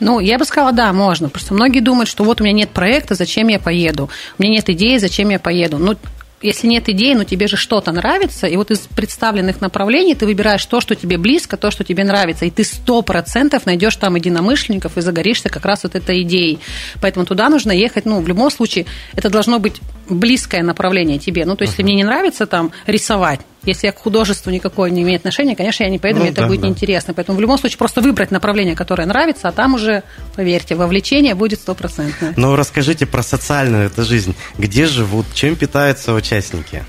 Ну, 0.00 0.20
я 0.20 0.38
бы 0.38 0.44
сказала, 0.44 0.72
да, 0.72 0.92
можно. 0.92 1.28
Просто 1.28 1.54
многие 1.54 1.80
думают, 1.80 2.08
что 2.08 2.22
вот 2.24 2.40
у 2.40 2.44
меня 2.44 2.52
нет 2.52 2.70
проекта, 2.70 3.14
зачем 3.14 3.48
я 3.48 3.58
поеду? 3.58 4.08
У 4.38 4.42
меня 4.42 4.54
нет 4.54 4.68
идеи, 4.68 4.96
зачем 4.98 5.28
я 5.30 5.40
поеду? 5.40 5.78
Ну, 5.78 5.96
если 6.42 6.66
нет 6.66 6.88
идеи, 6.88 7.14
но 7.14 7.24
тебе 7.24 7.46
же 7.48 7.56
что-то 7.56 7.92
нравится, 7.92 8.46
и 8.46 8.56
вот 8.56 8.70
из 8.70 8.80
представленных 8.80 9.60
направлений 9.60 10.14
ты 10.14 10.26
выбираешь 10.26 10.64
то, 10.64 10.80
что 10.80 10.94
тебе 10.94 11.18
близко, 11.18 11.56
то, 11.56 11.70
что 11.70 11.84
тебе 11.84 12.04
нравится, 12.04 12.44
и 12.44 12.50
ты 12.50 12.64
сто 12.64 13.02
процентов 13.02 13.66
найдешь 13.66 13.96
там 13.96 14.14
единомышленников 14.14 14.96
и 14.96 15.00
загоришься 15.00 15.48
как 15.48 15.64
раз 15.64 15.82
вот 15.82 15.94
этой 15.94 16.22
идеей. 16.22 16.58
Поэтому 17.00 17.26
туда 17.26 17.48
нужно 17.48 17.72
ехать, 17.72 18.04
ну, 18.04 18.20
в 18.20 18.28
любом 18.28 18.50
случае, 18.50 18.86
это 19.14 19.30
должно 19.30 19.58
быть 19.58 19.80
близкое 20.08 20.62
направление 20.62 21.18
тебе. 21.18 21.44
Ну, 21.44 21.56
то 21.56 21.62
есть, 21.62 21.74
uh-huh. 21.74 21.76
если 21.76 21.82
мне 21.84 21.94
не 21.94 22.04
нравится 22.04 22.46
там 22.46 22.72
рисовать, 22.86 23.40
если 23.64 23.88
я 23.88 23.92
к 23.92 23.98
художеству 23.98 24.50
никакое 24.50 24.90
не 24.90 25.02
имею 25.02 25.16
отношения, 25.16 25.56
конечно, 25.56 25.84
я 25.84 25.90
не 25.90 25.98
поеду, 25.98 26.18
ну, 26.18 26.24
мне 26.24 26.32
да, 26.32 26.42
это 26.42 26.48
будет 26.48 26.60
да. 26.60 26.68
неинтересно. 26.68 27.14
Поэтому 27.14 27.38
в 27.38 27.40
любом 27.40 27.58
случае 27.58 27.78
просто 27.78 28.00
выбрать 28.00 28.30
направление, 28.30 28.74
которое 28.74 29.06
нравится, 29.06 29.48
а 29.48 29.52
там 29.52 29.74
уже, 29.74 30.02
поверьте, 30.36 30.74
вовлечение 30.74 31.34
будет 31.34 31.60
стопроцентное. 31.60 32.34
Ну, 32.36 32.56
расскажите 32.56 33.06
про 33.06 33.22
социальную 33.22 33.86
эту 33.86 34.04
жизнь. 34.04 34.34
Где 34.58 34.86
живут, 34.86 35.26
чем 35.34 35.56
питаются 35.56 36.14
участники? 36.14 36.84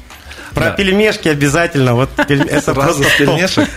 Про 0.53 0.65
да. 0.65 0.71
пельмешки 0.71 1.27
обязательно. 1.27 1.95
Вот 1.95 2.09
это 2.17 2.73
Сразу 2.73 3.03
пельмешек. 3.17 3.69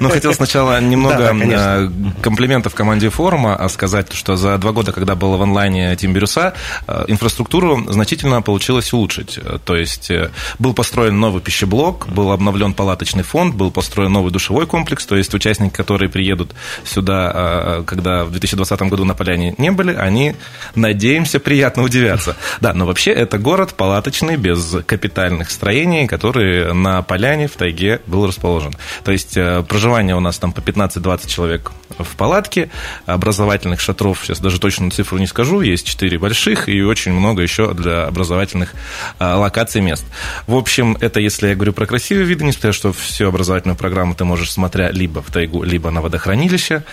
Но 0.00 0.08
хотел 0.08 0.34
сначала 0.34 0.80
немного 0.80 1.32
да, 1.34 1.84
э, 1.84 1.90
комплиментов 2.22 2.74
команде 2.74 3.10
форума 3.10 3.56
а 3.56 3.68
сказать, 3.68 4.12
что 4.12 4.36
за 4.36 4.56
два 4.58 4.72
года, 4.72 4.92
когда 4.92 5.14
было 5.14 5.36
в 5.36 5.42
онлайне 5.42 5.94
Тим 5.96 6.12
Бирюса, 6.12 6.54
э, 6.86 7.04
инфраструктуру 7.08 7.84
значительно 7.88 8.42
получилось 8.42 8.92
улучшить. 8.92 9.38
То 9.64 9.76
есть 9.76 10.10
э, 10.10 10.30
был 10.58 10.74
построен 10.74 11.18
новый 11.18 11.42
пищеблок, 11.42 12.08
был 12.08 12.32
обновлен 12.32 12.74
палаточный 12.74 13.22
фонд, 13.22 13.54
был 13.54 13.70
построен 13.70 14.12
новый 14.12 14.32
душевой 14.32 14.66
комплекс, 14.66 15.04
то 15.06 15.16
есть 15.16 15.34
участники, 15.34 15.74
которые 15.74 16.08
приедут 16.08 16.52
сюда, 16.84 17.82
когда 17.86 18.24
в 18.24 18.30
2020 18.30 18.82
году 18.82 19.04
на 19.04 19.14
поляне 19.14 19.54
не 19.58 19.70
были, 19.70 19.94
они, 19.94 20.36
надеемся, 20.74 21.40
приятно 21.40 21.82
удивятся. 21.82 22.36
Да, 22.60 22.72
но 22.72 22.86
вообще 22.86 23.10
это 23.10 23.38
город 23.38 23.74
палаточный, 23.74 24.36
без 24.36 24.76
капитальных 24.86 25.50
строений, 25.50 26.06
который 26.06 26.19
на 26.26 27.02
поляне 27.02 27.48
в 27.48 27.52
тайге 27.52 28.00
был 28.06 28.26
расположен. 28.26 28.72
То 29.04 29.12
есть 29.12 29.36
э, 29.36 29.62
проживание 29.68 30.16
у 30.16 30.20
нас 30.20 30.38
там 30.38 30.52
по 30.52 30.60
15-20 30.60 31.28
человек 31.28 31.72
в 31.98 32.16
палатке, 32.16 32.70
образовательных 33.06 33.80
шатров, 33.80 34.20
сейчас 34.22 34.40
даже 34.40 34.60
точную 34.60 34.90
цифру 34.90 35.18
не 35.18 35.26
скажу, 35.26 35.60
есть 35.60 35.86
4 35.86 36.18
больших 36.18 36.68
и 36.68 36.82
очень 36.82 37.12
много 37.12 37.42
еще 37.42 37.74
для 37.74 38.04
образовательных 38.04 38.74
э, 39.18 39.34
локаций 39.34 39.80
мест. 39.80 40.04
В 40.46 40.54
общем, 40.54 40.96
это 41.00 41.20
если 41.20 41.48
я 41.48 41.54
говорю 41.54 41.72
про 41.72 41.86
красивые 41.86 42.26
виды, 42.26 42.44
несмотря 42.44 42.72
что 42.72 42.92
всю 42.92 43.28
образовательную 43.28 43.76
программу 43.76 44.14
ты 44.14 44.24
можешь, 44.24 44.52
смотря 44.52 44.90
либо 44.90 45.22
в 45.22 45.30
тайгу, 45.30 45.62
либо 45.62 45.90
на 45.90 46.00
водохранилище, 46.00 46.84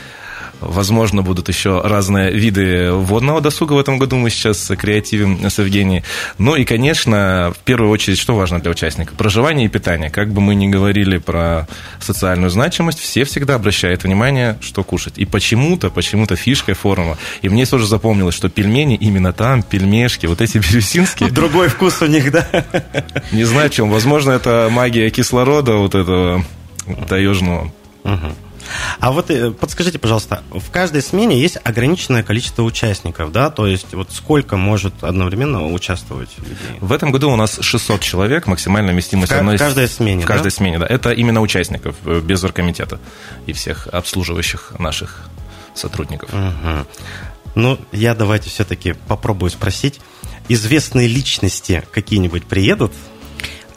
Возможно, 0.60 1.22
будут 1.22 1.50
еще 1.50 1.82
разные 1.82 2.32
виды 2.32 2.92
водного 2.92 3.42
досуга 3.42 3.74
в 3.74 3.80
этом 3.80 4.00
году. 4.00 4.16
Мы 4.16 4.30
сейчас 4.30 4.72
креативим 4.78 5.48
с 5.48 5.60
Евгенией. 5.60 6.04
Ну 6.38 6.56
и, 6.56 6.66
конечно, 6.66 7.54
в 7.56 7.60
первую 7.64 7.92
очередь, 7.92 8.18
что 8.18 8.36
важно 8.36 8.60
для 8.60 8.72
участника? 8.72 9.14
Проживание 9.16 9.68
и 9.68 9.70
питание. 9.70 10.10
Как 10.10 10.32
бы 10.32 10.42
мы 10.42 10.56
ни 10.56 10.68
говорили 10.68 11.18
про 11.18 11.68
социальную 12.00 12.50
значимость, 12.50 13.00
все 13.00 13.24
всегда 13.24 13.56
обращают 13.56 14.04
внимание, 14.04 14.58
что 14.62 14.84
кушать. 14.84 15.14
И 15.18 15.26
почему-то, 15.26 15.90
почему-то 15.90 16.36
фишкой 16.36 16.74
форума. 16.74 17.18
И 17.42 17.50
мне 17.50 17.66
тоже 17.66 17.86
запомнилось, 17.86 18.36
что 18.36 18.50
пельмени 18.50 18.96
именно 18.96 19.34
там, 19.34 19.62
пельмешки, 19.62 20.26
вот 20.26 20.42
эти 20.42 20.58
бирюсинские. 20.58 21.30
Другой 21.30 21.68
вкус 21.70 22.02
у 22.02 22.08
них, 22.08 22.32
да? 22.32 22.48
Не 23.32 23.44
знаю, 23.44 23.70
чем. 23.70 23.92
Возможно, 23.92 24.32
это 24.32 24.70
магия 24.72 25.10
кислорода 25.12 25.74
вот 25.76 25.94
этого 25.94 26.44
таежного. 27.08 27.72
Угу. 28.04 28.47
А 29.00 29.12
вот 29.12 29.30
э, 29.30 29.52
подскажите, 29.52 30.00
пожалуйста, 30.00 30.44
в 30.52 30.70
каждой 30.72 31.02
смене 31.02 31.40
есть 31.40 31.58
ограниченное 31.64 32.24
количество 32.24 32.64
участников, 32.64 33.32
да? 33.32 33.50
То 33.50 33.68
есть 33.68 33.94
вот 33.94 34.12
сколько 34.12 34.58
может 34.58 35.04
одновременно 35.04 35.68
участвовать 35.72 36.30
людей? 36.38 36.58
В 36.80 36.92
этом 36.92 37.12
году 37.12 37.32
у 37.32 37.36
нас 37.36 37.58
600 37.60 38.02
человек, 38.02 38.48
максимальная 38.48 38.94
вместимость 38.94 39.32
в, 39.32 39.36
одной... 39.36 39.58
В 39.58 39.60
каждой 39.60 39.88
смене, 39.88 40.24
В 40.24 40.28
каждой 40.28 40.52
да? 40.52 40.56
смене, 40.56 40.80
да. 40.80 40.86
Это 40.88 41.12
именно 41.12 41.42
участников, 41.42 41.96
э, 42.06 42.22
без 42.24 42.44
оргкомитета 42.44 43.00
и 43.46 43.54
всех 43.54 43.88
обслуживающих 43.88 44.74
наших 44.80 45.26
сотрудников. 45.74 46.30
Угу. 46.34 46.86
Ну, 47.56 47.80
я 47.92 48.14
давайте 48.14 48.50
все-таки 48.50 48.94
попробую 49.08 49.50
спросить. 49.50 50.00
Известные 50.50 51.08
личности 51.08 51.84
какие-нибудь 51.92 52.46
приедут 52.46 52.94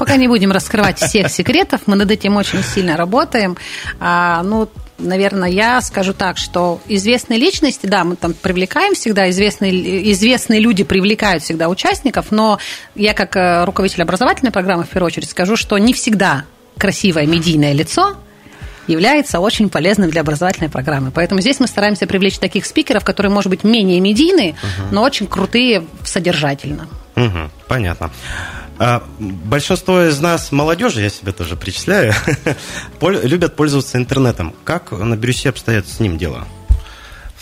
Пока 0.00 0.16
не 0.16 0.28
будем 0.28 0.50
раскрывать 0.50 0.98
всех 0.98 1.28
секретов, 1.28 1.82
мы 1.84 1.94
над 1.94 2.10
этим 2.10 2.36
очень 2.36 2.62
сильно 2.62 2.96
работаем. 2.96 3.58
А, 4.00 4.42
ну, 4.42 4.66
наверное, 4.96 5.50
я 5.50 5.82
скажу 5.82 6.14
так, 6.14 6.38
что 6.38 6.80
известные 6.86 7.38
личности, 7.38 7.84
да, 7.84 8.04
мы 8.04 8.16
там 8.16 8.32
привлекаем 8.32 8.94
всегда, 8.94 9.28
известные, 9.28 10.10
известные 10.12 10.58
люди 10.58 10.84
привлекают 10.84 11.42
всегда 11.42 11.68
участников, 11.68 12.28
но 12.30 12.58
я 12.94 13.12
как 13.12 13.36
э, 13.36 13.64
руководитель 13.64 14.02
образовательной 14.02 14.52
программы 14.52 14.84
в 14.84 14.88
первую 14.88 15.08
очередь 15.08 15.28
скажу, 15.28 15.54
что 15.56 15.76
не 15.76 15.92
всегда 15.92 16.44
красивое 16.78 17.26
медийное 17.26 17.74
лицо 17.74 18.16
является 18.86 19.38
очень 19.38 19.68
полезным 19.68 20.08
для 20.08 20.22
образовательной 20.22 20.70
программы. 20.70 21.10
Поэтому 21.10 21.42
здесь 21.42 21.60
мы 21.60 21.66
стараемся 21.66 22.06
привлечь 22.06 22.38
таких 22.38 22.64
спикеров, 22.64 23.04
которые, 23.04 23.30
может 23.30 23.50
быть, 23.50 23.64
менее 23.64 24.00
медийные, 24.00 24.52
угу. 24.52 24.88
но 24.92 25.02
очень 25.02 25.26
крутые 25.26 25.84
содержательно. 26.06 26.88
Угу, 27.16 27.50
понятно. 27.68 28.10
А, 28.82 29.02
большинство 29.18 30.04
из 30.04 30.18
нас, 30.20 30.52
молодежи, 30.52 31.02
я 31.02 31.10
себя 31.10 31.32
тоже 31.32 31.54
причисляю, 31.54 32.14
любят 33.02 33.54
пользоваться 33.54 33.98
интернетом. 33.98 34.54
Как 34.64 34.92
на 34.92 35.16
Брюссе 35.16 35.50
обстоят 35.50 35.86
с 35.86 36.00
ним 36.00 36.16
дела? 36.16 36.48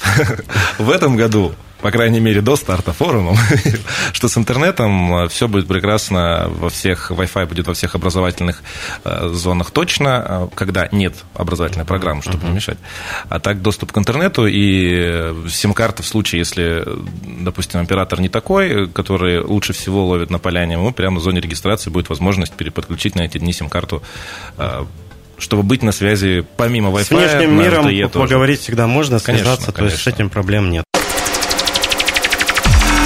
В 0.78 0.90
этом 0.90 1.16
году 1.16 1.54
по 1.80 1.90
крайней 1.90 2.20
мере, 2.20 2.40
до 2.40 2.56
старта 2.56 2.92
форума, 2.92 3.36
что 4.12 4.28
с 4.28 4.36
интернетом 4.36 5.14
э, 5.14 5.28
все 5.28 5.46
будет 5.46 5.68
прекрасно 5.68 6.48
во 6.48 6.70
всех, 6.70 7.10
Wi-Fi 7.10 7.46
будет 7.46 7.66
во 7.66 7.74
всех 7.74 7.94
образовательных 7.94 8.62
э, 9.04 9.28
зонах 9.32 9.70
точно, 9.70 10.26
э, 10.28 10.48
когда 10.54 10.88
нет 10.90 11.14
образовательной 11.34 11.84
программы, 11.84 12.22
чтобы 12.22 12.46
не 12.46 12.52
мешать. 12.52 12.78
А 13.28 13.38
так 13.38 13.62
доступ 13.62 13.92
к 13.92 13.98
интернету 13.98 14.46
и 14.46 15.32
сим-карта 15.48 16.02
в 16.02 16.06
случае, 16.06 16.40
если, 16.40 16.84
допустим, 17.44 17.80
оператор 17.80 18.20
не 18.20 18.28
такой, 18.28 18.88
который 18.88 19.40
лучше 19.40 19.72
всего 19.72 20.04
ловит 20.04 20.30
на 20.30 20.38
поляне, 20.38 20.74
ему 20.74 20.92
прямо 20.92 21.20
в 21.20 21.22
зоне 21.22 21.40
регистрации 21.40 21.90
будет 21.90 22.08
возможность 22.08 22.54
переподключить 22.54 23.14
на 23.14 23.22
эти 23.22 23.38
дни 23.38 23.52
сим-карту 23.52 24.02
чтобы 25.38 25.62
быть 25.62 25.84
на 25.84 25.92
связи 25.92 26.44
помимо 26.56 26.90
Wi-Fi. 26.90 27.04
С 27.04 27.10
внешним 27.10 27.56
миром 27.56 28.10
поговорить 28.10 28.60
всегда 28.60 28.88
можно, 28.88 29.20
связаться, 29.20 29.70
конечно, 29.70 29.72
то 29.72 29.84
есть 29.84 30.02
с 30.02 30.06
этим 30.08 30.30
проблем 30.30 30.68
нет. 30.68 30.84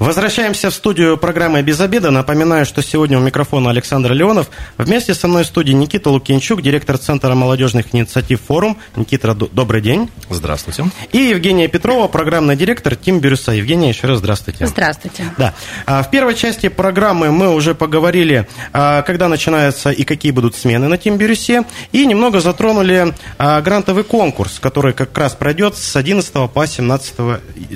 Возвращаемся 0.00 0.70
в 0.70 0.74
студию 0.74 1.18
программы 1.18 1.60
«Без 1.60 1.78
обеда». 1.78 2.10
Напоминаю, 2.10 2.64
что 2.64 2.82
сегодня 2.82 3.18
у 3.18 3.20
микрофона 3.20 3.68
Александр 3.68 4.14
Леонов. 4.14 4.48
Вместе 4.78 5.12
со 5.12 5.28
мной 5.28 5.44
в 5.44 5.46
студии 5.46 5.72
Никита 5.72 6.08
Лукинчук, 6.08 6.62
директор 6.62 6.96
Центра 6.96 7.34
молодежных 7.34 7.94
инициатив 7.94 8.40
«Форум». 8.48 8.78
Никита, 8.96 9.34
добрый 9.34 9.82
день. 9.82 10.10
Здравствуйте. 10.30 10.86
И 11.12 11.18
Евгения 11.18 11.68
Петрова, 11.68 12.08
программный 12.08 12.56
директор 12.56 12.96
Тим 12.96 13.20
Бирюса. 13.20 13.52
Евгения, 13.52 13.90
еще 13.90 14.06
раз 14.06 14.20
здравствуйте. 14.20 14.66
Здравствуйте. 14.66 15.22
Да. 15.36 15.52
А, 15.84 16.02
в 16.02 16.10
первой 16.10 16.34
части 16.34 16.70
программы 16.70 17.30
мы 17.30 17.54
уже 17.54 17.74
поговорили, 17.74 18.48
а, 18.72 19.02
когда 19.02 19.28
начинаются 19.28 19.90
и 19.90 20.04
какие 20.04 20.32
будут 20.32 20.56
смены 20.56 20.88
на 20.88 20.96
Тим 20.96 21.18
Бирюсе, 21.18 21.64
и 21.92 22.06
немного 22.06 22.40
затронули 22.40 23.14
а, 23.36 23.60
грантовый 23.60 24.04
конкурс, 24.04 24.60
который 24.60 24.94
как 24.94 25.16
раз 25.18 25.34
пройдет 25.34 25.76
с 25.76 25.94
11 25.94 26.50
по 26.50 26.66
17, 26.66 27.14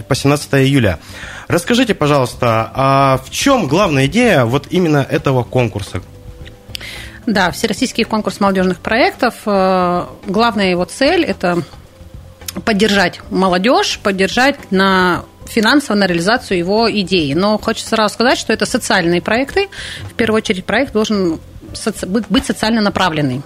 по 0.08 0.14
17 0.14 0.54
июля. 0.54 1.00
Расскажите, 1.48 1.94
пожалуйста, 1.94 2.70
а 2.74 3.20
в 3.24 3.30
чем 3.30 3.68
главная 3.68 4.06
идея 4.06 4.44
вот 4.44 4.68
именно 4.70 5.06
этого 5.08 5.44
конкурса? 5.44 6.02
Да, 7.26 7.50
Всероссийский 7.50 8.04
конкурс 8.04 8.40
молодежных 8.40 8.78
проектов. 8.80 9.34
Э, 9.46 10.06
главная 10.26 10.70
его 10.70 10.84
цель– 10.84 11.24
это 11.24 11.62
поддержать 12.64 13.20
молодежь, 13.30 13.98
поддержать 14.02 14.70
на 14.70 15.24
финансово 15.46 15.96
на 15.96 16.06
реализацию 16.06 16.58
его 16.58 16.90
идеи. 16.90 17.32
Но 17.34 17.58
хочется 17.58 17.90
сразу 17.90 18.14
сказать, 18.14 18.38
что 18.38 18.52
это 18.52 18.66
социальные 18.66 19.22
проекты. 19.22 19.68
В 20.10 20.14
первую 20.14 20.38
очередь 20.38 20.64
проект 20.64 20.92
должен 20.92 21.40
быть 22.28 22.46
социально 22.46 22.80
направленный. 22.80 23.42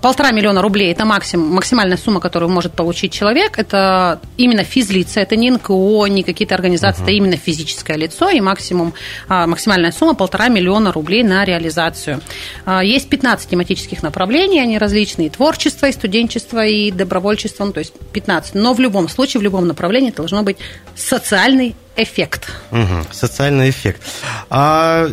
Полтора 0.00 0.30
миллиона 0.30 0.62
рублей– 0.62 0.92
это 0.92 1.04
максимум, 1.04 1.54
максимальная 1.54 1.96
сумма, 1.96 2.20
которую 2.20 2.50
может 2.50 2.72
получить 2.72 3.12
человек. 3.12 3.58
Это 3.58 4.20
именно 4.36 4.62
физлица, 4.62 5.20
это 5.20 5.34
не 5.34 5.50
НКО, 5.50 6.06
не 6.06 6.22
какие-то 6.22 6.54
организации, 6.54 7.00
uh-huh. 7.00 7.04
это 7.04 7.12
именно 7.12 7.36
физическое 7.36 7.96
лицо, 7.96 8.30
и 8.30 8.40
максимум, 8.40 8.94
а, 9.28 9.46
максимальная 9.46 9.90
сумма– 9.90 10.14
полтора 10.14 10.48
миллиона 10.48 10.92
рублей 10.92 11.24
на 11.24 11.44
реализацию. 11.44 12.20
А, 12.64 12.84
есть 12.84 13.08
15 13.08 13.50
тематических 13.50 14.02
направлений, 14.02 14.60
они 14.60 14.78
различные– 14.78 15.30
творчество, 15.38 15.86
и 15.86 15.92
студенчество, 15.92 16.64
и 16.64 16.92
добровольчество, 16.92 17.64
ну, 17.64 17.72
то 17.72 17.80
есть 17.80 17.94
15. 18.12 18.54
Но 18.54 18.74
в 18.74 18.80
любом 18.80 19.08
случае, 19.08 19.40
в 19.40 19.42
любом 19.42 19.66
направлении 19.66 20.10
должно 20.10 20.42
быть 20.42 20.58
социальный 20.94 21.74
эффект. 21.96 22.48
Угу, 22.70 23.06
социальный 23.10 23.70
эффект. 23.70 24.02
А 24.48 25.08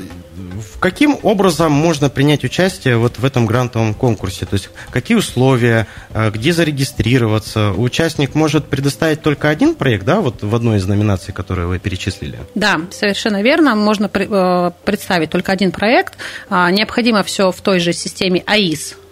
каким 0.80 1.18
образом 1.24 1.72
можно 1.72 2.10
принять 2.10 2.44
участие 2.44 2.98
вот 2.98 3.20
в 3.20 3.26
этом 3.26 3.46
грантовом 3.46 3.94
конкурсе? 3.94 4.46
То 4.46 4.56
есть 4.56 4.70
какие 4.92 5.18
условия, 5.18 5.88
а, 6.12 6.32
где 6.32 6.54
зарегистрироваться? 6.54 7.72
Участник 7.72 8.36
может 8.36 8.68
предоставить 8.68 9.22
только 9.22 9.50
один 9.50 9.76
проект, 9.76 10.06
да, 10.06 10.22
вот 10.22 10.44
в 10.44 10.56
одной 10.56 10.78
из 10.78 10.86
номинаций, 10.88 11.34
которые 11.34 11.68
вы 11.68 11.80
перечислили? 11.80 12.40
Да, 12.56 12.82
совершенно 12.92 13.42
верно. 13.42 13.76
Можно 13.76 14.10
э, 14.14 14.72
представить 14.84 15.30
только 15.30 15.52
один 15.52 15.72
проект. 15.72 16.18
А, 16.50 16.70
необходимо 16.72 17.24
все 17.24 17.52
в 17.52 17.62
той 17.62 17.80
же 17.80 17.94
системе 17.94 18.44
АИС 18.46 18.96
Э, 18.96 19.05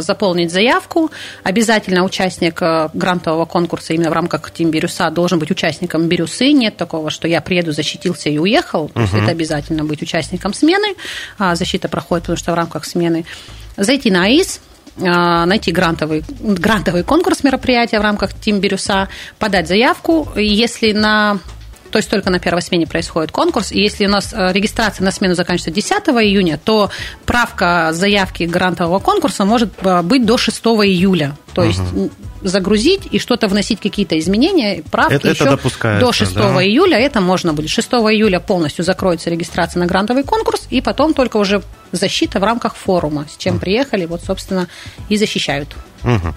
заполнить 0.00 0.52
заявку. 0.52 1.10
Обязательно 1.42 2.04
участник 2.04 2.60
э, 2.62 2.88
грантового 2.94 3.44
конкурса 3.44 3.94
именно 3.94 4.10
в 4.10 4.12
рамках 4.12 4.50
Тим 4.50 4.70
Бирюса 4.70 5.10
должен 5.10 5.38
быть 5.38 5.50
участником 5.50 6.08
Бирюсы. 6.08 6.52
Нет 6.52 6.76
такого, 6.76 7.10
что 7.10 7.28
я 7.28 7.40
приеду, 7.40 7.72
защитился 7.72 8.28
и 8.28 8.38
уехал. 8.38 8.88
То 8.88 9.00
есть 9.00 9.14
это 9.14 9.30
обязательно 9.30 9.84
быть 9.84 10.02
участником 10.02 10.54
смены. 10.54 10.94
А 11.38 11.54
защита 11.54 11.88
проходит, 11.88 12.24
потому 12.24 12.36
что 12.38 12.52
в 12.52 12.54
рамках 12.54 12.84
смены. 12.84 13.24
Зайти 13.76 14.10
на 14.10 14.24
АИС, 14.24 14.60
э, 14.96 15.44
найти 15.44 15.72
грантовый, 15.72 16.24
грантовый 16.40 17.02
конкурс 17.02 17.44
мероприятия 17.44 17.98
в 17.98 18.02
рамках 18.02 18.34
Тим 18.34 18.60
Бирюса, 18.60 19.08
подать 19.38 19.68
заявку. 19.68 20.28
Если 20.36 20.92
на 20.92 21.38
то 21.96 21.98
есть 21.98 22.10
только 22.10 22.28
на 22.28 22.38
первой 22.38 22.60
смене 22.60 22.86
происходит 22.86 23.32
конкурс. 23.32 23.72
И 23.72 23.80
если 23.80 24.04
у 24.04 24.10
нас 24.10 24.34
э, 24.34 24.52
регистрация 24.52 25.02
на 25.02 25.10
смену 25.10 25.34
заканчивается 25.34 25.70
10 25.70 25.92
июня, 26.26 26.60
то 26.62 26.90
правка 27.24 27.88
заявки 27.92 28.42
грантового 28.42 28.98
конкурса 28.98 29.46
может 29.46 29.70
э, 29.80 30.02
быть 30.02 30.26
до 30.26 30.36
6 30.36 30.58
июля. 30.84 31.38
То 31.54 31.64
есть 31.64 31.80
угу. 31.94 32.10
Загрузить 32.42 33.02
и 33.10 33.18
что-то 33.18 33.48
вносить, 33.48 33.80
какие-то 33.80 34.18
изменения, 34.18 34.82
правки 34.90 35.14
это, 35.14 35.28
еще 35.28 35.44
это 35.44 36.00
до 36.00 36.12
6 36.12 36.34
да? 36.34 36.64
июля 36.64 36.98
это 36.98 37.20
можно 37.20 37.52
будет. 37.52 37.70
6 37.70 37.88
июля 37.88 38.40
полностью 38.40 38.84
закроется 38.84 39.30
регистрация 39.30 39.80
на 39.80 39.86
грантовый 39.86 40.24
конкурс, 40.24 40.66
и 40.70 40.80
потом 40.80 41.14
только 41.14 41.36
уже 41.36 41.62
защита 41.92 42.40
в 42.40 42.44
рамках 42.44 42.76
форума, 42.76 43.26
с 43.30 43.36
чем 43.36 43.58
приехали, 43.58 44.06
вот, 44.06 44.22
собственно, 44.24 44.68
и 45.08 45.16
защищают. 45.16 45.68
Угу. 46.04 46.34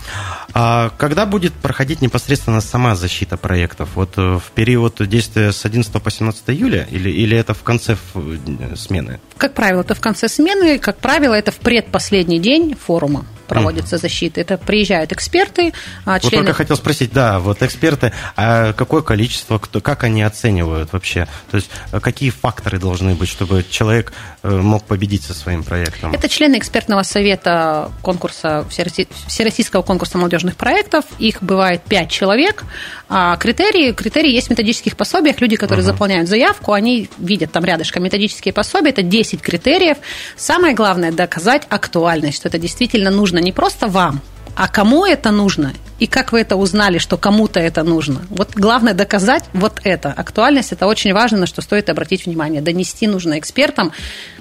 А 0.53 0.91
когда 0.97 1.25
будет 1.25 1.53
проходить 1.53 2.01
непосредственно 2.01 2.61
сама 2.61 2.95
защита 2.95 3.37
проектов? 3.37 3.89
Вот 3.95 4.17
э, 4.17 4.39
в 4.39 4.51
период 4.55 4.95
действия 5.07 5.51
с 5.51 5.63
11 5.65 6.01
по 6.01 6.09
17 6.09 6.43
июля 6.49 6.87
или, 6.89 7.09
или 7.09 7.37
это 7.37 7.53
в 7.53 7.61
конце 7.61 7.95
э, 8.15 8.75
смены? 8.75 9.19
Как 9.37 9.53
правило, 9.53 9.81
это 9.81 9.93
в 9.93 9.99
конце 9.99 10.27
смены, 10.27 10.79
как 10.79 10.97
правило, 10.97 11.33
это 11.33 11.51
в 11.51 11.57
предпоследний 11.57 12.39
день 12.39 12.75
форума 12.75 13.25
проводится 13.49 13.97
mm. 13.97 13.99
защита. 13.99 14.41
Это 14.41 14.57
приезжают 14.57 15.11
эксперты, 15.11 15.73
а, 16.05 16.19
члены... 16.19 16.37
Вот 16.37 16.45
только 16.45 16.53
хотел 16.53 16.77
спросить, 16.77 17.11
да, 17.11 17.39
вот 17.39 17.61
эксперты, 17.61 18.13
а 18.37 18.73
какое 18.73 19.01
количество, 19.01 19.57
кто, 19.57 19.81
как 19.81 20.03
они 20.03 20.21
оценивают 20.21 20.93
вообще? 20.93 21.27
То 21.51 21.57
есть 21.57 21.69
э, 21.91 21.99
какие 21.99 22.29
факторы 22.29 22.79
должны 22.79 23.15
быть, 23.15 23.27
чтобы 23.27 23.65
человек 23.69 24.13
э, 24.43 24.49
мог 24.49 24.85
победить 24.85 25.23
со 25.23 25.33
своим 25.33 25.63
проектом? 25.63 26.13
Это 26.13 26.29
члены 26.29 26.57
экспертного 26.57 27.03
совета 27.03 27.91
конкурса, 28.01 28.65
Всероссийского 28.69 29.81
конкурса 29.81 30.17
молодежных 30.17 30.55
проектов. 30.55 31.05
Их 31.17 31.41
бывает 31.41 31.81
пять 31.81 32.09
человек. 32.09 32.63
А 33.09 33.35
критерии, 33.37 33.91
критерии 33.91 34.31
есть 34.31 34.47
в 34.47 34.49
методических 34.51 34.95
пособиях. 34.95 35.41
Люди, 35.41 35.55
которые 35.55 35.83
uh-huh. 35.83 35.87
заполняют 35.87 36.29
заявку, 36.29 36.73
они 36.73 37.09
видят 37.17 37.51
там 37.51 37.65
рядышком 37.65 38.03
методические 38.03 38.53
пособия. 38.53 38.91
Это 38.91 39.01
10 39.01 39.41
критериев. 39.41 39.97
Самое 40.37 40.75
главное– 40.75 41.11
доказать 41.19 41.63
актуальность, 41.69 42.37
что 42.37 42.49
это 42.49 42.59
действительно 42.59 43.09
нужно 43.09 43.38
нужно 43.39 43.45
не 43.45 43.51
просто 43.51 43.87
вам, 43.87 44.21
а 44.55 44.67
кому 44.67 45.05
это 45.05 45.31
нужно 45.31 45.73
и 45.99 46.07
как 46.07 46.31
вы 46.31 46.41
это 46.41 46.55
узнали, 46.55 46.97
что 46.97 47.17
кому-то 47.17 47.59
это 47.59 47.83
нужно. 47.83 48.21
Вот 48.29 48.55
главное 48.55 48.93
доказать 48.93 49.45
вот 49.53 49.81
это. 49.83 50.11
Актуальность– 50.11 50.71
это 50.71 50.87
очень 50.87 51.13
важно, 51.13 51.39
на 51.39 51.45
что 51.45 51.61
стоит 51.61 51.89
обратить 51.89 52.25
внимание. 52.25 52.61
Донести 52.61 53.07
нужно 53.07 53.37
экспертам, 53.37 53.91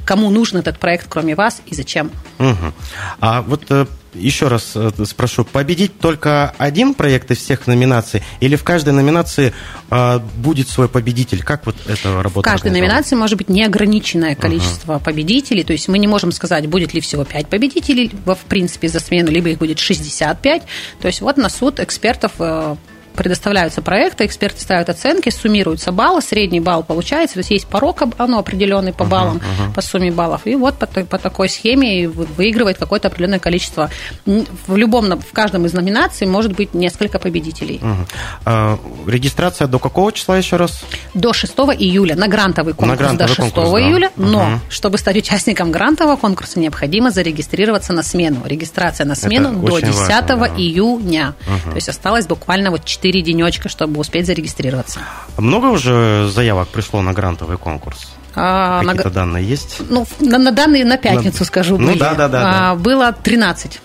кому 0.05 0.31
нужен 0.31 0.59
этот 0.59 0.79
проект, 0.79 1.07
кроме 1.09 1.35
вас, 1.35 1.61
и 1.67 1.75
зачем. 1.75 2.11
Угу. 2.39 2.73
А 3.21 3.43
вот 3.43 3.65
э, 3.71 3.87
еще 4.15 4.49
раз 4.49 4.73
э, 4.75 4.91
спрошу, 5.05 5.45
победить 5.45 5.99
только 5.99 6.55
один 6.59 6.95
проект 6.95 7.31
из 7.31 7.39
всех 7.39 7.67
номинаций 7.67 8.23
или 8.41 8.57
в 8.57 8.65
каждой 8.65 8.93
номинации 8.93 9.53
э, 9.91 10.19
будет 10.37 10.69
свой 10.69 10.89
победитель? 10.89 11.43
Как 11.43 11.67
вот 11.67 11.77
это 11.87 12.23
работает? 12.23 12.47
В 12.47 12.63
каждой 12.63 12.73
номинации 12.73 13.17
может 13.17 13.39
быть 13.39 13.49
неограниченное 13.49 14.35
количество 14.35 14.95
uh 14.95 15.05
победителей, 15.09 15.65
то 15.65 15.73
есть 15.73 15.89
мы 15.89 15.99
не 15.99 16.07
можем 16.07 16.33
сказать, 16.33 16.67
будет 16.67 16.93
ли 16.93 17.01
всего 17.01 17.25
5 17.25 17.49
победителей 17.49 18.11
в 18.25 18.39
принципе 18.49 18.89
за 18.89 19.01
смену, 19.01 19.31
либо 19.31 19.49
их 19.51 19.59
будет 19.59 19.79
65. 19.79 20.63
То 21.01 21.07
есть 21.07 21.21
вот 21.21 21.37
на 21.49 21.51
суд 21.51 21.81
экспертов 21.81 22.33
э, 22.41 22.77
предоставляются 23.19 23.83
проекты, 23.83 24.27
эксперты 24.27 24.61
ставят 24.61 24.89
оценки, 24.89 25.29
суммируются 25.31 25.91
баллы, 25.91 26.23
средний 26.23 26.61
балл 26.61 26.85
получается, 26.85 27.35
то 27.35 27.41
есть 27.41 27.51
есть 27.51 27.67
порог, 27.67 28.01
оно 28.17 28.39
определенный 28.39 28.93
по 28.93 29.05
баллам, 29.05 29.39
uh-huh, 29.39 29.71
uh-huh. 29.71 29.75
по 29.75 29.83
сумме 29.83 30.13
баллов, 30.13 30.43
и 30.45 30.55
вот 30.55 30.79
по, 30.79 30.87
по 30.87 31.19
такой 31.19 31.49
схеме 31.49 32.07
выигрывает 32.09 32.79
какое-то 32.79 33.09
определенное 33.09 33.41
количество. 33.41 33.91
В 34.25 34.77
любом, 34.77 35.19
в 35.19 35.33
каждом 35.33 35.67
из 35.67 35.73
номинаций 35.73 36.29
может 36.29 36.53
быть 36.53 36.75
несколько 36.75 37.19
победителей. 37.19 37.81
Uh-huh. 37.83 38.07
А, 38.45 38.79
регистрация 39.09 39.67
до 39.67 39.81
какого 39.81 40.13
числа 40.13 40.37
еще 40.39 40.55
раз? 40.55 40.85
До 41.13 41.33
6 41.33 41.53
июля 41.77 42.15
на 42.15 42.29
грантовый 42.29 42.75
конкурс 42.75 43.01
на 43.01 43.05
грантовый 43.05 43.35
до 43.35 43.43
6 43.43 43.53
конкурс, 43.53 43.73
да. 43.73 43.81
июля, 43.81 44.11
но 44.15 44.43
uh-huh. 44.43 44.59
чтобы 44.71 44.99
стать 44.99 45.17
участником 45.17 45.73
грантового 45.73 46.15
конкурса, 46.15 46.61
необходимо 46.61 47.11
зарегистрироваться 47.11 47.93
на 47.93 48.05
смену. 48.05 48.43
Регистрация 48.45 49.07
на 49.07 49.17
смену 49.17 49.49
Это 49.49 49.59
до 49.59 49.81
10 49.81 49.93
важно, 49.99 50.37
да. 50.37 50.47
июня. 50.57 51.35
Uh-huh. 51.41 51.71
То 51.71 51.75
есть 51.75 51.89
осталось 51.89 52.29
буквально 52.29 52.71
вот 52.71 52.85
4 52.85 53.08
4 53.09 53.23
денечка, 53.23 53.69
чтобы 53.69 54.01
успеть 54.01 54.27
зарегистрироваться. 54.27 55.01
Много 55.39 55.67
уже 55.67 56.29
заявок 56.29 56.69
пришло 56.69 57.01
на 57.03 57.13
грантовый 57.13 57.57
конкурс? 57.57 58.13
А, 58.35 58.83
Какие-то 58.83 59.09
на... 59.09 59.15
данные 59.15 59.49
есть? 59.49 59.77
Ну, 59.89 60.07
на, 60.21 60.39
на 60.39 60.53
данные 60.53 60.85
на 60.85 60.99
пятницу, 60.99 61.39
на... 61.41 61.45
скажу. 61.47 61.79
Ну, 61.79 61.89
были. 61.89 61.99
да, 61.99 62.15
да, 62.15 62.29
да, 62.29 62.41
а, 62.41 62.53
да. 62.53 62.75
Было 62.75 63.13
13. 63.13 63.81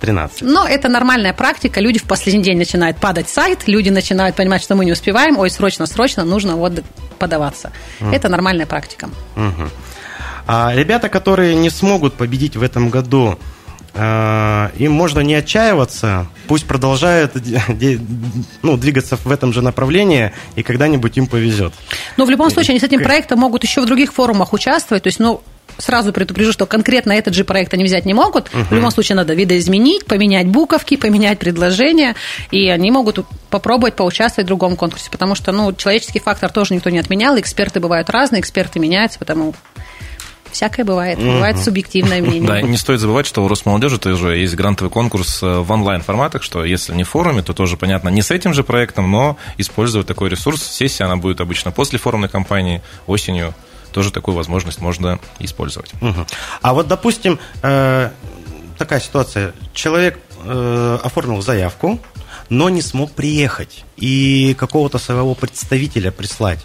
13. 0.00 0.42
Но 0.42 0.66
это 0.66 0.88
нормальная 0.88 1.32
практика. 1.32 1.80
Люди 1.80 1.98
в 1.98 2.04
последний 2.04 2.42
день 2.42 2.58
начинают 2.58 2.98
падать 2.98 3.28
сайт, 3.28 3.66
люди 3.66 3.90
начинают 3.90 4.36
понимать, 4.36 4.62
что 4.62 4.76
мы 4.76 4.84
не 4.84 4.92
успеваем, 4.92 5.36
ой, 5.38 5.50
срочно, 5.50 5.86
срочно, 5.86 6.24
нужно 6.24 6.56
вот 6.56 6.84
подаваться. 7.18 7.72
Mm. 8.00 8.14
Это 8.14 8.28
нормальная 8.28 8.66
практика. 8.66 9.10
Угу. 9.36 9.68
А 10.46 10.72
ребята, 10.74 11.08
которые 11.08 11.54
не 11.54 11.70
смогут 11.70 12.14
победить 12.14 12.56
в 12.56 12.62
этом 12.62 12.88
году, 12.88 13.38
им 13.94 14.92
можно 14.92 15.20
не 15.20 15.34
отчаиваться, 15.34 16.28
пусть 16.46 16.66
продолжают 16.66 17.32
ну, 18.62 18.76
двигаться 18.76 19.16
в 19.16 19.30
этом 19.30 19.52
же 19.52 19.62
направлении, 19.62 20.32
и 20.54 20.62
когда-нибудь 20.62 21.16
им 21.16 21.26
повезет. 21.26 21.72
Но 22.16 22.24
в 22.24 22.30
любом 22.30 22.50
случае 22.50 22.70
они 22.70 22.80
с 22.80 22.84
этим 22.84 23.02
проектом 23.02 23.40
могут 23.40 23.64
еще 23.64 23.80
в 23.80 23.86
других 23.86 24.12
форумах 24.12 24.52
участвовать, 24.52 25.02
то 25.02 25.08
есть, 25.08 25.18
ну, 25.18 25.42
сразу 25.78 26.12
предупрежу, 26.12 26.52
что 26.52 26.66
конкретно 26.66 27.12
этот 27.12 27.34
же 27.34 27.44
проект 27.44 27.74
они 27.74 27.84
взять 27.84 28.04
не 28.04 28.14
могут. 28.14 28.48
Угу. 28.48 28.64
В 28.70 28.72
любом 28.72 28.90
случае 28.90 29.16
надо 29.16 29.34
видоизменить, 29.34 30.06
поменять 30.06 30.46
буковки, 30.46 30.96
поменять 30.96 31.38
предложения, 31.38 32.14
и 32.50 32.68
они 32.68 32.90
могут 32.90 33.24
попробовать 33.50 33.94
поучаствовать 33.94 34.46
в 34.46 34.48
другом 34.48 34.76
конкурсе, 34.76 35.10
потому 35.10 35.34
что, 35.34 35.52
ну, 35.52 35.72
человеческий 35.72 36.20
фактор 36.20 36.52
тоже 36.52 36.74
никто 36.74 36.90
не 36.90 36.98
отменял, 36.98 37.38
эксперты 37.38 37.80
бывают 37.80 38.10
разные, 38.10 38.40
эксперты 38.40 38.78
меняются, 38.78 39.18
потому 39.18 39.54
Всякое 40.52 40.84
бывает. 40.84 41.18
Бывает 41.18 41.58
субъективное 41.58 42.20
мнение. 42.22 42.48
Да, 42.48 42.62
не 42.62 42.76
стоит 42.76 43.00
забывать, 43.00 43.26
что 43.26 43.44
у 43.44 43.48
Росмолодежи 43.48 43.98
тоже 43.98 44.36
есть 44.36 44.54
грантовый 44.54 44.90
конкурс 44.90 45.42
э, 45.42 45.60
в 45.60 45.70
онлайн-форматах, 45.70 46.42
что 46.42 46.64
если 46.64 46.94
не 46.94 47.04
в 47.04 47.08
форуме, 47.08 47.42
то 47.42 47.52
тоже 47.52 47.76
понятно, 47.76 48.08
не 48.08 48.22
с 48.22 48.30
этим 48.30 48.54
же 48.54 48.64
проектом, 48.64 49.10
но 49.10 49.36
использовать 49.58 50.06
такой 50.06 50.28
ресурс. 50.28 50.62
Сессия, 50.62 51.04
она 51.04 51.16
будет 51.16 51.40
обычно 51.40 51.70
после 51.70 51.98
форумной 51.98 52.28
кампании, 52.28 52.82
осенью. 53.06 53.54
Тоже 53.92 54.12
такую 54.12 54.36
возможность 54.36 54.80
можно 54.80 55.18
использовать. 55.40 55.92
Угу. 56.00 56.26
А 56.62 56.74
вот, 56.74 56.86
допустим, 56.86 57.40
э, 57.62 58.10
такая 58.78 59.00
ситуация. 59.00 59.52
Человек 59.74 60.18
э, 60.44 60.98
оформил 61.02 61.42
заявку, 61.42 62.00
но 62.50 62.68
не 62.68 62.82
смог 62.82 63.12
приехать 63.12 63.84
и 63.96 64.54
какого-то 64.58 64.98
своего 64.98 65.34
представителя 65.34 66.10
прислать. 66.10 66.58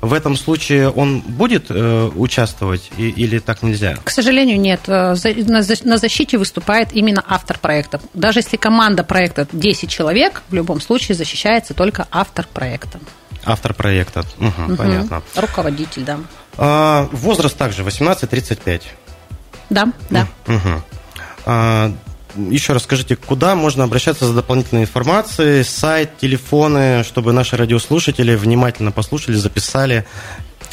В 0.00 0.14
этом 0.14 0.36
случае 0.36 0.88
он 0.88 1.20
будет 1.20 1.66
э, 1.68 2.10
участвовать 2.14 2.90
и, 2.96 3.10
или 3.10 3.38
так 3.40 3.62
нельзя? 3.62 3.96
К 4.02 4.10
сожалению, 4.10 4.60
нет. 4.60 4.80
Э, 4.86 5.14
на 5.46 5.98
защите 5.98 6.38
выступает 6.38 6.92
именно 6.92 7.22
автор 7.26 7.58
проекта. 7.58 8.00
Даже 8.14 8.38
если 8.38 8.56
команда 8.56 9.04
проекта 9.04 9.46
10 9.52 9.90
человек, 9.90 10.42
в 10.48 10.54
любом 10.54 10.80
случае 10.80 11.16
защищается 11.16 11.74
только 11.74 12.06
автор 12.10 12.46
проекта. 12.52 13.00
Автор 13.44 13.74
проекта, 13.74 14.24
угу, 14.38 14.46
угу. 14.66 14.76
понятно. 14.76 15.22
Руководитель, 15.34 16.04
да. 16.04 16.20
А, 16.56 17.08
возраст 17.10 17.56
также 17.56 17.82
18-35. 17.82 18.82
Да, 19.70 19.88
да. 20.10 20.28
Угу. 20.46 20.82
А, 21.46 21.92
еще 22.36 22.72
раз 22.72 22.84
скажите, 22.84 23.16
куда 23.16 23.54
можно 23.54 23.84
обращаться 23.84 24.26
за 24.26 24.34
дополнительной 24.34 24.82
информацией, 24.82 25.64
сайт, 25.64 26.18
телефоны, 26.18 27.04
чтобы 27.04 27.32
наши 27.32 27.56
радиослушатели 27.56 28.34
внимательно 28.34 28.92
послушали, 28.92 29.36
записали? 29.36 30.06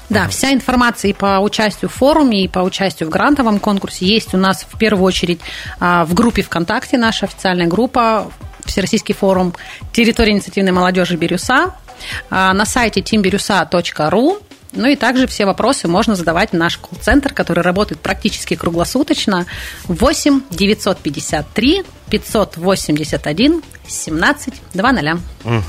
Да, 0.10 0.28
вся 0.28 0.54
информация 0.54 1.10
и 1.10 1.14
по 1.14 1.40
участию 1.40 1.90
в 1.90 1.94
форуме, 1.94 2.44
и 2.44 2.48
по 2.48 2.60
участию 2.60 3.08
в 3.08 3.12
грантовом 3.12 3.60
конкурсе 3.60 4.06
есть 4.06 4.34
у 4.34 4.38
нас 4.38 4.66
в 4.68 4.78
первую 4.78 5.04
очередь 5.04 5.40
а, 5.80 6.04
в 6.06 6.16
группе 6.16 6.42
ВКонтакте, 6.42 6.98
наша 6.98 7.26
официальная 7.26 7.68
группа, 7.68 8.32
Всероссийский 8.66 9.16
форум 9.16 9.56
территории 9.94 10.32
инициативной 10.32 10.72
молодежи 10.72 11.16
Бирюса, 11.16 11.76
а, 12.30 12.54
на 12.54 12.66
сайте 12.66 13.02
teambirюса.ру, 13.02 14.38
ну 14.72 14.88
и 14.88 14.96
также 14.96 15.28
все 15.28 15.46
вопросы 15.46 15.88
можно 15.88 16.16
задавать 16.16 16.52
в 16.52 16.54
наш 16.54 16.78
колл-центр, 16.78 17.34
который 17.34 17.64
работает 17.64 18.02
практически 18.02 18.56
круглосуточно. 18.56 19.46
8 19.86 20.42
953 20.52 21.84
581 22.10 23.64
17 23.88 24.54
00. 24.74 25.20
Угу. 25.44 25.64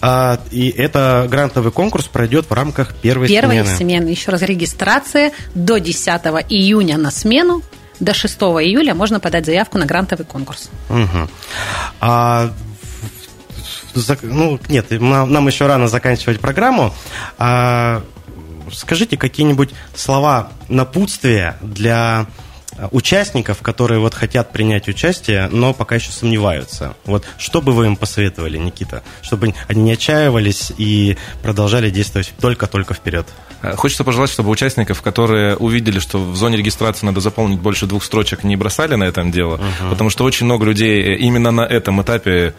А, 0.00 0.40
и 0.50 0.68
это 0.70 1.26
грантовый 1.30 1.72
конкурс 1.72 2.06
пройдет 2.06 2.50
в 2.50 2.52
рамках 2.52 2.94
первой, 2.96 3.28
первой 3.28 3.62
смены. 3.62 3.76
смены. 3.76 4.08
Еще 4.08 4.30
раз, 4.30 4.42
регистрация 4.42 5.32
до 5.54 5.78
10 5.78 6.06
июня 6.48 6.98
на 6.98 7.10
смену. 7.10 7.62
До 8.00 8.12
6 8.12 8.34
июля 8.34 8.94
можно 8.94 9.20
подать 9.20 9.46
заявку 9.46 9.78
на 9.78 9.86
грантовый 9.86 10.26
конкурс. 10.26 10.70
Угу. 10.90 11.28
А 12.00 12.50
ну, 14.22 14.58
нет, 14.68 14.90
нам 14.90 15.46
еще 15.46 15.66
рано 15.66 15.88
заканчивать 15.88 16.40
программу. 16.40 16.94
А, 17.38 18.02
скажите 18.72 19.16
какие-нибудь 19.16 19.70
слова 19.94 20.50
напутствия 20.68 21.56
для 21.60 22.26
участников, 22.90 23.58
которые 23.62 24.00
вот 24.00 24.14
хотят 24.14 24.52
принять 24.52 24.88
участие, 24.88 25.48
но 25.52 25.74
пока 25.74 25.96
еще 25.96 26.10
сомневаются. 26.10 26.94
Вот 27.04 27.24
что 27.38 27.60
бы 27.60 27.72
вы 27.72 27.86
им 27.86 27.96
посоветовали, 27.96 28.58
Никита, 28.58 29.02
чтобы 29.20 29.54
они 29.68 29.82
не 29.82 29.92
отчаивались 29.92 30.72
и 30.76 31.16
продолжали 31.42 31.90
действовать 31.90 32.32
только-только 32.40 32.94
вперед? 32.94 33.26
Э, 33.62 33.76
хочется 33.76 34.04
пожелать, 34.04 34.30
чтобы 34.30 34.50
участников, 34.50 35.02
которые 35.02 35.56
увидели, 35.56 35.98
что 35.98 36.18
в 36.18 36.36
зоне 36.36 36.56
регистрации 36.56 37.06
надо 37.06 37.20
заполнить 37.20 37.60
больше 37.60 37.86
двух 37.86 38.02
строчек, 38.04 38.44
не 38.44 38.56
бросали 38.56 38.94
на 38.94 39.04
этом 39.04 39.30
дело, 39.30 39.56
uh-huh. 39.56 39.90
потому 39.90 40.10
что 40.10 40.24
очень 40.24 40.46
много 40.46 40.64
людей 40.64 41.16
именно 41.16 41.50
на 41.50 41.62
этом 41.62 42.00
этапе 42.02 42.54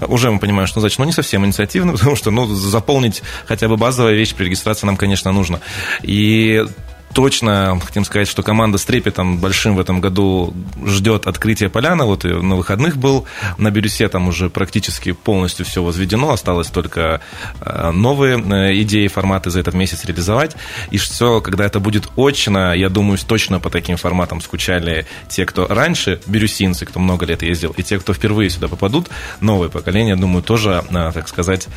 уже 0.00 0.30
мы 0.30 0.38
понимаем, 0.38 0.66
что 0.66 0.80
значит, 0.80 0.98
ну, 0.98 1.04
не 1.04 1.12
совсем 1.12 1.44
инициативно, 1.44 1.92
потому 1.96 2.16
что, 2.16 2.30
ну, 2.30 2.46
заполнить 2.46 3.22
хотя 3.46 3.68
бы 3.68 3.76
базовая 3.76 4.14
вещь 4.14 4.34
при 4.34 4.44
регистрации 4.44 4.86
нам, 4.86 4.96
конечно, 4.96 5.32
нужно. 5.32 5.60
И 6.02 6.64
точно 7.12 7.80
хотим 7.84 8.04
сказать, 8.04 8.28
что 8.28 8.42
команда 8.42 8.78
с 8.78 8.84
трепетом 8.84 9.38
большим 9.38 9.76
в 9.76 9.80
этом 9.80 10.00
году 10.00 10.54
ждет 10.84 11.26
открытия 11.26 11.68
поляны. 11.68 12.04
Вот 12.04 12.24
и 12.24 12.28
на 12.28 12.56
выходных 12.56 12.96
был 12.96 13.26
на 13.58 13.70
Бирюсе, 13.70 14.08
там 14.08 14.28
уже 14.28 14.50
практически 14.50 15.12
полностью 15.12 15.64
все 15.64 15.82
возведено, 15.82 16.30
осталось 16.30 16.68
только 16.68 17.20
э, 17.60 17.90
новые 17.90 18.38
э, 18.38 18.80
идеи, 18.82 19.08
форматы 19.08 19.50
за 19.50 19.60
этот 19.60 19.74
месяц 19.74 20.04
реализовать. 20.04 20.56
И 20.90 20.98
все, 20.98 21.40
когда 21.40 21.64
это 21.64 21.80
будет 21.80 22.08
очно, 22.16 22.74
я 22.74 22.88
думаю, 22.88 23.18
точно 23.26 23.60
по 23.60 23.70
таким 23.70 23.96
форматам 23.96 24.40
скучали 24.40 25.06
те, 25.28 25.46
кто 25.46 25.66
раньше, 25.66 26.20
бирюсинцы, 26.26 26.86
кто 26.86 27.00
много 27.00 27.26
лет 27.26 27.42
ездил, 27.42 27.72
и 27.76 27.82
те, 27.82 27.98
кто 27.98 28.12
впервые 28.12 28.50
сюда 28.50 28.68
попадут, 28.68 29.08
новое 29.40 29.68
поколение, 29.68 30.16
думаю, 30.16 30.42
тоже, 30.42 30.84
э, 30.90 31.10
так 31.12 31.28
сказать, 31.28 31.68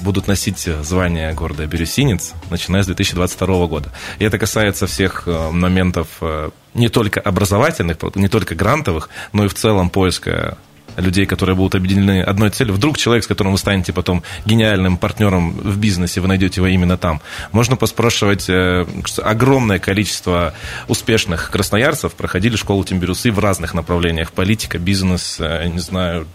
будут 0.00 0.26
носить 0.26 0.68
звание 0.82 1.32
города 1.32 1.66
Бирюсинец, 1.66 2.32
начиная 2.50 2.82
с 2.82 2.86
2022 2.86 3.66
года. 3.66 3.92
И 4.18 4.24
это 4.24 4.38
касается 4.38 4.86
всех 4.86 5.24
э, 5.26 5.50
моментов 5.50 6.08
э, 6.20 6.50
не 6.74 6.88
только 6.88 7.20
образовательных, 7.20 7.96
не 8.14 8.28
только 8.28 8.54
грантовых, 8.54 9.08
но 9.32 9.44
и 9.44 9.48
в 9.48 9.54
целом 9.54 9.90
поиска 9.90 10.58
людей, 10.96 11.24
которые 11.24 11.54
будут 11.54 11.76
объединены 11.76 12.22
одной 12.22 12.50
целью. 12.50 12.74
Вдруг 12.74 12.98
человек, 12.98 13.24
с 13.24 13.26
которым 13.26 13.52
вы 13.52 13.58
станете 13.58 13.92
потом 13.92 14.22
гениальным 14.44 14.96
партнером 14.96 15.52
в 15.52 15.78
бизнесе, 15.78 16.20
вы 16.20 16.28
найдете 16.28 16.60
его 16.60 16.66
именно 16.66 16.96
там. 16.96 17.20
Можно 17.52 17.76
поспрашивать, 17.76 18.48
э, 18.48 18.86
огромное 19.22 19.78
количество 19.78 20.54
успешных 20.88 21.50
красноярцев 21.50 22.12
проходили 22.14 22.56
школу 22.56 22.84
Тимбирюсы 22.84 23.30
в 23.30 23.38
разных 23.38 23.74
направлениях. 23.74 24.32
Политика, 24.32 24.78
бизнес, 24.78 25.38
не 25.38 25.78
знаю, 25.78 26.26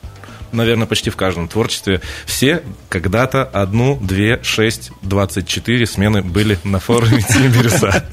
наверное, 0.55 0.87
почти 0.87 1.09
в 1.09 1.15
каждом 1.15 1.47
творчестве, 1.47 2.01
все 2.25 2.63
когда-то 2.89 3.43
одну, 3.43 3.97
две, 4.01 4.41
шесть, 4.43 4.91
двадцать 5.01 5.47
четыре 5.47 5.85
смены 5.85 6.21
были 6.21 6.57
на 6.63 6.79
форуме 6.79 7.21
Тим 7.27 7.51
Бирюса. 7.51 8.05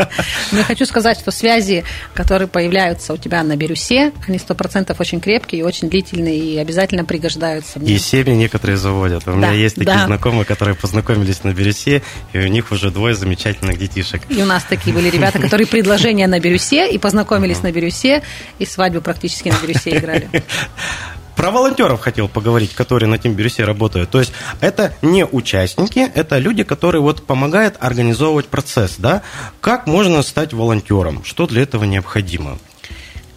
Ну, 0.50 0.58
я 0.58 0.64
хочу 0.64 0.84
сказать, 0.86 1.18
что 1.18 1.30
связи, 1.30 1.84
которые 2.14 2.48
появляются 2.48 3.12
у 3.12 3.16
тебя 3.16 3.42
на 3.42 3.56
Бирюсе, 3.56 4.12
они 4.26 4.38
сто 4.38 4.54
процентов 4.54 5.00
очень 5.00 5.20
крепкие 5.20 5.60
и 5.60 5.64
очень 5.64 5.88
длительные, 5.88 6.38
и 6.38 6.58
обязательно 6.58 7.04
пригождаются. 7.04 7.78
И 7.78 7.98
семьи 7.98 8.34
некоторые 8.34 8.76
заводят. 8.76 9.26
У 9.26 9.32
меня 9.32 9.52
есть 9.52 9.76
такие 9.76 10.04
знакомые, 10.06 10.44
которые 10.44 10.74
познакомились 10.74 11.44
на 11.44 11.52
Бирюсе, 11.52 12.02
и 12.32 12.38
у 12.38 12.46
них 12.48 12.72
уже 12.72 12.90
двое 12.90 13.14
замечательных 13.14 13.78
детишек. 13.78 14.22
И 14.28 14.42
у 14.42 14.46
нас 14.46 14.64
такие 14.64 14.94
были 14.94 15.10
ребята, 15.10 15.38
которые 15.40 15.66
предложения 15.66 16.26
на 16.26 16.40
Бирюсе, 16.40 16.90
и 16.90 16.98
познакомились 16.98 17.62
на 17.62 17.72
Бирюсе, 17.72 18.22
и 18.58 18.66
свадьбу 18.66 19.00
практически 19.00 19.48
на 19.48 19.56
Бирюсе 19.56 19.96
играли. 19.96 20.28
Про 21.36 21.50
волонтеров 21.50 22.00
хотел 22.00 22.28
поговорить, 22.28 22.74
которые 22.74 23.08
на 23.08 23.18
Тимбирюсе 23.18 23.64
работают. 23.64 24.10
То 24.10 24.20
есть 24.20 24.32
это 24.60 24.94
не 25.02 25.24
участники, 25.24 26.10
это 26.14 26.38
люди, 26.38 26.62
которые 26.62 27.02
вот 27.02 27.24
помогают 27.24 27.76
организовывать 27.80 28.46
процесс, 28.46 28.96
да? 28.98 29.22
Как 29.60 29.86
можно 29.86 30.22
стать 30.22 30.52
волонтером? 30.52 31.24
Что 31.24 31.46
для 31.46 31.62
этого 31.62 31.84
необходимо? 31.84 32.58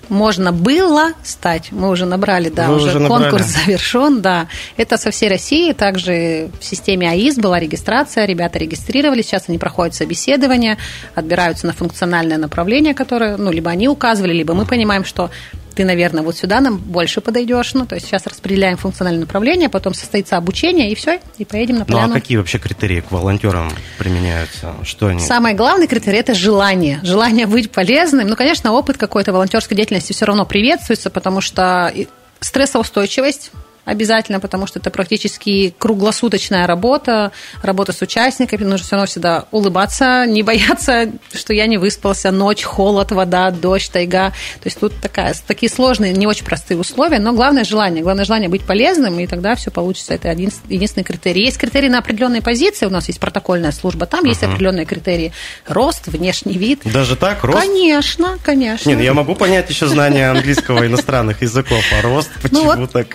можно 0.09 0.51
было 0.51 1.13
стать. 1.23 1.71
Мы 1.71 1.89
уже 1.89 2.05
набрали, 2.05 2.49
да, 2.49 2.67
Вы 2.67 2.75
уже, 2.75 2.89
уже 2.89 2.99
набрали. 2.99 3.29
конкурс 3.29 3.47
завершен, 3.47 4.21
да. 4.21 4.47
Это 4.77 4.97
со 4.97 5.11
всей 5.11 5.29
России, 5.29 5.73
также 5.73 6.49
в 6.59 6.63
системе 6.63 7.09
АИС 7.09 7.37
была 7.37 7.59
регистрация, 7.59 8.25
ребята 8.25 8.59
регистрировались, 8.59 9.25
сейчас 9.25 9.45
они 9.47 9.57
проходят 9.57 9.95
собеседование, 9.95 10.77
отбираются 11.13 11.67
на 11.67 11.73
функциональное 11.73 12.37
направление, 12.37 12.93
которое, 12.93 13.37
ну, 13.37 13.51
либо 13.51 13.71
они 13.71 13.87
указывали, 13.87 14.33
либо 14.33 14.53
мы 14.53 14.65
понимаем, 14.65 15.05
что 15.05 15.31
ты, 15.75 15.85
наверное, 15.85 16.23
вот 16.23 16.37
сюда 16.37 16.61
нам 16.61 16.77
больше 16.77 17.21
подойдешь. 17.21 17.73
Ну, 17.73 17.85
то 17.85 17.95
есть 17.95 18.07
сейчас 18.07 18.25
распределяем 18.25 18.77
функциональное 18.77 19.21
направление, 19.21 19.69
потом 19.69 19.93
состоится 19.93 20.37
обучение, 20.37 20.91
и 20.91 20.95
все, 20.95 21.19
и 21.37 21.45
поедем 21.45 21.77
на 21.77 21.85
поляну. 21.85 22.07
Ну, 22.07 22.13
а 22.13 22.19
какие 22.19 22.37
вообще 22.37 22.57
критерии 22.57 23.01
к 23.01 23.11
волонтерам 23.11 23.71
применяются? 23.97 24.73
Что 24.83 25.07
они? 25.07 25.19
Самый 25.19 25.53
главный 25.53 25.87
критерий– 25.87 26.17
это 26.19 26.33
желание. 26.33 26.99
Желание 27.03 27.45
быть 27.45 27.71
полезным. 27.71 28.27
Ну, 28.27 28.35
конечно, 28.35 28.71
опыт 28.71 28.97
какой-то 28.97 29.33
волонтерской 29.33 29.75
деятельности 29.75 30.13
все 30.13 30.25
равно 30.25 30.45
приветствуется, 30.45 31.09
потому 31.09 31.41
что 31.41 31.93
стрессоустойчивость 32.39 33.51
обязательно, 33.85 34.39
потому 34.39 34.67
что 34.67 34.79
это 34.79 34.89
практически 34.89 35.73
круглосуточная 35.77 36.67
работа, 36.67 37.31
работа 37.61 37.93
с 37.93 38.01
участниками, 38.01 38.63
нужно 38.63 38.85
все 38.85 38.95
равно 38.95 39.07
всегда 39.07 39.45
улыбаться, 39.51 40.25
не 40.27 40.43
бояться, 40.43 41.11
что 41.33 41.53
я 41.53 41.67
не 41.67 41.77
выспался, 41.77 42.31
ночь, 42.31 42.63
холод, 42.63 43.11
вода, 43.11 43.51
дождь, 43.51 43.91
тайга. 43.91 44.29
То 44.61 44.67
есть 44.67 44.79
тут 44.79 44.93
такая, 45.01 45.35
такие 45.47 45.69
сложные, 45.69 46.13
не 46.13 46.27
очень 46.27 46.45
простые 46.45 46.77
условия, 46.77 47.19
но 47.19 47.33
главное 47.33 47.63
желание, 47.63 48.03
главное 48.03 48.25
желание 48.25 48.49
быть 48.49 48.63
полезным, 48.63 49.19
и 49.19 49.27
тогда 49.27 49.55
все 49.55 49.71
получится. 49.71 50.13
Это 50.13 50.29
один, 50.29 50.51
единственный 50.67 51.03
критерий. 51.03 51.43
Есть 51.45 51.57
критерии 51.57 51.89
на 51.89 51.99
определенные 51.99 52.41
позиции, 52.41 52.85
у 52.85 52.89
нас 52.89 53.07
есть 53.07 53.19
протокольная 53.19 53.71
служба, 53.71 54.05
там 54.05 54.25
uh-huh. 54.25 54.29
есть 54.29 54.43
определенные 54.43 54.85
критерии. 54.85 55.31
Рост, 55.67 56.07
внешний 56.07 56.57
вид. 56.57 56.81
Даже 56.85 57.15
так, 57.15 57.43
рост? 57.43 57.59
Конечно, 57.59 58.37
конечно. 58.43 58.89
Нет, 58.89 59.01
я 59.01 59.13
могу 59.13 59.35
понять 59.35 59.69
еще 59.69 59.87
знания 59.87 60.29
английского 60.29 60.85
иностранных 60.85 61.41
языков, 61.41 61.83
а 61.97 62.01
рост 62.01 62.29
почему 62.41 62.73
ну 62.73 62.81
вот, 62.81 62.91
так? 62.91 63.07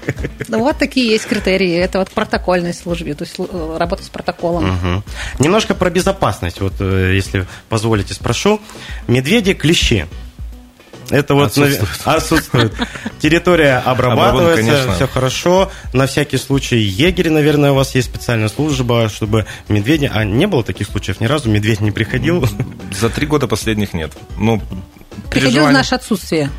Ну 0.61 0.67
вот 0.67 0.77
такие 0.77 1.11
есть 1.11 1.25
критерии. 1.27 1.75
Это 1.75 2.01
вот 2.01 2.11
протокольной 2.11 2.75
службе, 2.75 3.15
то 3.15 3.25
есть 3.25 3.37
э, 3.39 3.77
работа 3.79 4.05
с 4.05 4.11
протоколом. 4.11 4.69
Угу. 4.69 5.03
Немножко 5.39 5.75
про 5.75 5.89
безопасность, 5.89 6.61
вот 6.61 6.75
э, 6.81 7.15
если 7.15 7.47
позволите, 7.71 8.13
спрошу. 8.13 8.61
Медведи, 9.09 9.55
клещи. 9.55 10.07
Это 11.09 11.35
вот 11.35 11.47
отсутствует. 11.47 11.91
отсутствует. 12.05 12.75
Территория 13.21 13.79
обрабатывается, 13.79 14.93
все 14.93 15.09
хорошо. 15.09 15.73
На 15.95 16.07
всякий 16.07 16.37
случай 16.37 16.77
егерь, 16.77 17.31
наверное, 17.31 17.73
у 17.73 17.77
вас 17.77 17.95
есть 17.95 18.09
специальная 18.09 18.51
служба, 18.51 19.09
чтобы 19.09 19.47
медведи... 19.69 20.11
А 20.13 20.25
не 20.25 20.47
было 20.47 20.63
таких 20.63 20.89
случаев 20.89 21.21
ни 21.21 21.25
разу? 21.25 21.49
Медведь 21.49 21.81
не 21.81 21.91
приходил? 21.91 22.47
За 23.01 23.09
три 23.09 23.27
года 23.27 23.49
последних 23.49 23.95
нет. 23.95 24.13
Ну, 24.37 24.61
Приходил 25.31 25.67
в 25.67 25.73
наше 25.73 25.95
отсутствие. 25.95 26.51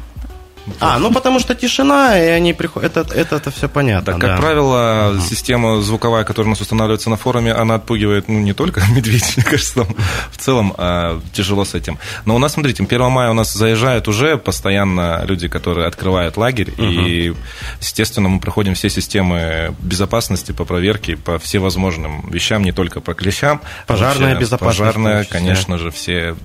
А, 0.79 0.99
ну 0.99 1.11
потому 1.11 1.39
что 1.39 1.55
тишина, 1.55 2.19
и 2.19 2.27
они 2.27 2.53
приходят. 2.53 2.95
Это, 2.95 3.13
это, 3.13 3.35
это 3.37 3.51
все 3.51 3.67
понятно. 3.67 4.13
Так, 4.13 4.21
как 4.21 4.29
да. 4.31 4.37
правило, 4.37 5.13
угу. 5.13 5.21
система 5.21 5.81
звуковая, 5.81 6.23
которая 6.23 6.47
у 6.47 6.49
нас 6.51 6.61
устанавливается 6.61 7.09
на 7.09 7.17
форуме, 7.17 7.53
она 7.53 7.75
отпугивает 7.75 8.27
ну, 8.27 8.39
не 8.39 8.53
только 8.53 8.81
медведей, 8.95 9.33
мне 9.37 9.45
кажется, 9.45 9.75
там, 9.75 9.95
в 10.31 10.37
целом 10.37 10.73
а, 10.77 11.19
тяжело 11.33 11.65
с 11.65 11.73
этим. 11.73 11.97
Но 12.25 12.35
у 12.35 12.37
нас, 12.37 12.53
смотрите, 12.53 12.83
1 12.83 13.01
мая 13.09 13.31
у 13.31 13.33
нас 13.33 13.53
заезжают 13.53 14.07
уже 14.07 14.37
постоянно 14.37 15.23
люди, 15.25 15.47
которые 15.47 15.87
открывают 15.87 16.37
лагерь, 16.37 16.71
угу. 16.71 16.83
и, 16.83 17.33
естественно, 17.79 18.29
мы 18.29 18.39
проходим 18.39 18.75
все 18.75 18.89
системы 18.89 19.75
безопасности 19.79 20.51
по 20.51 20.65
проверке, 20.65 21.17
по 21.17 21.39
всевозможным 21.39 22.29
вещам, 22.29 22.63
не 22.63 22.71
только 22.71 23.01
по 23.01 23.13
клещам. 23.13 23.61
Пожарная 23.87 24.35
безопасность. 24.35 24.79
Пожарная, 24.79 25.23
конечно 25.23 25.77
же, 25.79 25.89
все, 25.89 26.35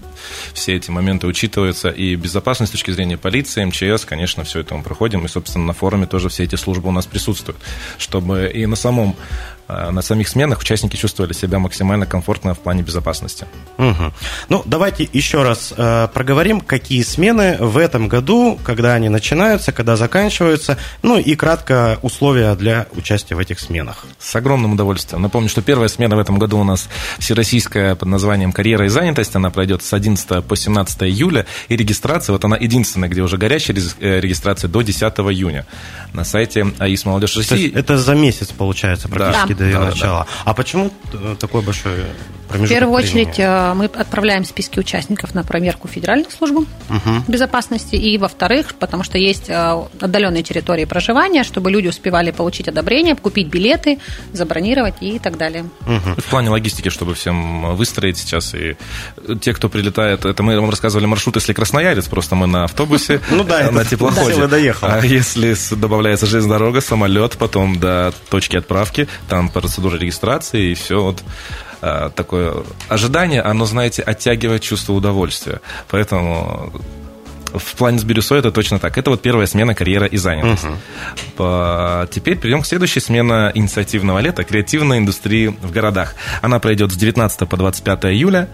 все 0.55 0.75
эти 0.75 0.91
моменты 0.91 1.27
учитываются, 1.27 1.91
и 1.91 2.15
безопасность 2.17 2.71
с 2.71 2.73
точки 2.73 2.91
зрения 2.93 3.19
полиции, 3.19 3.65
МЧС, 3.65 4.06
конечно, 4.07 4.45
все 4.45 4.61
это 4.61 4.75
мы 4.75 4.83
проходим, 4.83 5.25
и, 5.25 5.29
собственно, 5.29 5.67
на 5.67 5.73
форуме 5.73 6.07
тоже 6.07 6.29
все 6.29 6.45
эти 6.45 6.57
службы 6.57 6.89
у 6.89 6.93
нас 6.93 7.07
присутствуют, 7.07 7.61
чтобы 7.99 8.51
и 8.53 8.67
на 8.67 8.77
самом 8.77 9.17
на 9.69 10.03
самих 10.03 10.29
сменах 10.29 10.61
участники 10.61 10.97
чувствовали 10.97 11.33
себя 11.33 11.59
максимально 11.59 12.07
комфортно 12.07 12.55
в 12.55 12.59
плане 12.61 12.83
безопасности. 12.83 13.47
Угу. 13.79 14.13
Ну, 14.49 14.63
давайте 14.65 15.09
еще 15.13 15.43
раз 15.43 15.75
э, 15.77 16.09
проговорим, 16.13 16.61
какие 16.61 17.03
смены 17.03 17.57
в 17.59 17.77
этом 17.77 18.09
году, 18.09 18.59
когда 18.63 18.95
они 18.95 19.09
начинаются, 19.09 19.73
когда 19.73 19.97
заканчиваются, 19.97 20.79
ну 21.03 21.19
и 21.19 21.35
кратко 21.35 21.99
условия 22.03 22.55
для 22.55 22.87
участия 22.93 23.35
в 23.35 23.39
этих 23.39 23.59
сменах. 23.61 24.05
С 24.19 24.37
огромным 24.37 24.75
удовольствием. 24.75 25.23
Напомню, 25.23 25.49
что 25.49 25.63
первая 25.63 25.89
смена 25.89 26.17
в 26.17 26.19
этом 26.19 26.39
году 26.39 26.59
у 26.59 26.65
нас 26.65 26.89
всероссийская 27.19 27.95
под 27.95 28.09
названием 28.09 28.53
«Карьера 28.53 28.87
и 28.87 28.89
занятость». 28.89 29.35
Она 29.35 29.51
пройдет 29.51 29.83
с 29.83 29.93
11 29.93 30.45
по 30.45 30.57
17 30.57 31.03
июля, 31.03 31.47
и 31.69 31.77
регистрация, 31.77 32.33
вот 32.33 32.45
она 32.45 32.57
единственная, 32.57 33.09
где 33.09 33.23
уже 33.23 33.37
горячая 33.37 33.77
э, 34.01 34.21
регистрация 34.21 34.69
до 34.69 34.83
10 34.83 35.03
июня 35.03 35.67
на 36.13 36.25
сайте 36.25 36.67
АИС 36.79 37.05
«Молодежь 37.05 37.37
России». 37.37 37.73
Это 37.75 37.99
за 37.99 38.15
месяц, 38.15 38.49
получается, 38.49 39.09
практически 39.09 39.55
до 39.55 39.56
ее 39.65 39.79
да, 39.79 39.87
начала. 39.87 40.25
Да. 40.25 40.51
А 40.51 40.55
почему 40.55 40.91
такой 41.39 41.63
большой 41.63 42.05
промежуток 42.47 42.67
В 42.67 42.69
первую 42.69 42.97
очередь 42.97 43.39
э, 43.39 43.75
мы 43.75 43.87
отправляем 43.87 44.45
списки 44.45 44.79
участников 44.79 45.35
на 45.35 45.45
проверку 45.45 45.89
федеральных 45.89 46.33
служб 46.33 46.57
угу. 46.57 46.69
безопасности. 47.29 47.97
И, 47.97 48.19
во-вторых, 48.19 48.75
потому 48.75 49.03
что 49.03 49.19
есть 49.19 49.49
э, 49.49 49.85
отдаленные 50.01 50.43
территории 50.43 50.85
проживания, 50.85 51.45
чтобы 51.45 51.71
люди 51.71 51.89
успевали 51.89 52.31
получить 52.31 52.69
одобрение, 52.69 53.15
купить 53.15 53.49
билеты, 53.49 53.99
забронировать 54.33 54.95
и 55.01 55.19
так 55.19 55.37
далее. 55.37 55.65
Угу. 55.83 56.21
В 56.21 56.25
плане 56.25 56.51
логистики, 56.51 56.89
чтобы 56.89 57.15
всем 57.15 57.77
выстроить 57.77 58.19
сейчас. 58.19 58.55
И 58.55 58.77
те, 59.41 59.53
кто 59.53 59.69
прилетает, 59.69 60.25
это 60.25 60.43
мы 60.43 60.59
вам 60.59 60.71
рассказывали 60.71 61.07
маршрут, 61.07 61.37
если 61.37 61.53
Красноярец, 61.53 62.07
просто 62.07 62.35
мы 62.35 62.47
на 62.47 62.65
автобусе, 62.65 63.21
ну, 63.31 63.45
да, 63.45 63.71
на 63.71 63.85
теплоходе. 63.85 64.47
доехал. 64.57 64.89
А 64.91 65.05
если 65.05 65.55
добавляется 65.75 66.27
железная 66.27 66.59
дорога, 66.59 66.81
самолет, 66.81 67.37
потом 67.39 67.79
до 67.79 68.13
точки 68.31 68.57
отправки, 68.57 69.09
там 69.29 69.49
процедура 69.49 69.97
регистрации, 69.97 70.71
и 70.71 70.75
все 70.75 71.03
вот 71.03 71.23
Э, 71.87 72.11
такое 72.15 72.53
ожидание, 72.89 73.43
оно, 73.43 73.65
знаете, 73.65 74.03
оттягивает 74.03 74.63
чувство 74.63 74.93
удовольствия. 74.93 75.61
Поэтому 75.89 76.73
в 77.55 77.77
плане 77.77 77.99
с 77.99 78.05
Бирюсой 78.05 78.41
это 78.41 78.51
точно 78.51 78.79
так. 78.81 78.99
Это 78.99 79.11
вот 79.11 79.23
первая 79.23 79.47
смена 79.47 79.75
карьера 79.75 80.07
и 80.07 80.17
занятость. 80.17 80.67
Uh-huh. 81.39 82.09
Теперь 82.11 82.37
перейдем 82.37 82.63
к 82.63 82.67
следующей 82.67 83.01
смена 83.01 83.53
инициативного 83.55 84.19
лета 84.19 84.43
креативной 84.43 84.99
индустрии 84.99 85.47
в 85.63 85.71
городах. 85.71 86.17
Она 86.43 86.59
пройдет 86.59 86.91
с 86.91 86.97
19 86.97 87.49
по 87.49 87.57
25 87.57 88.05
июля 88.07 88.49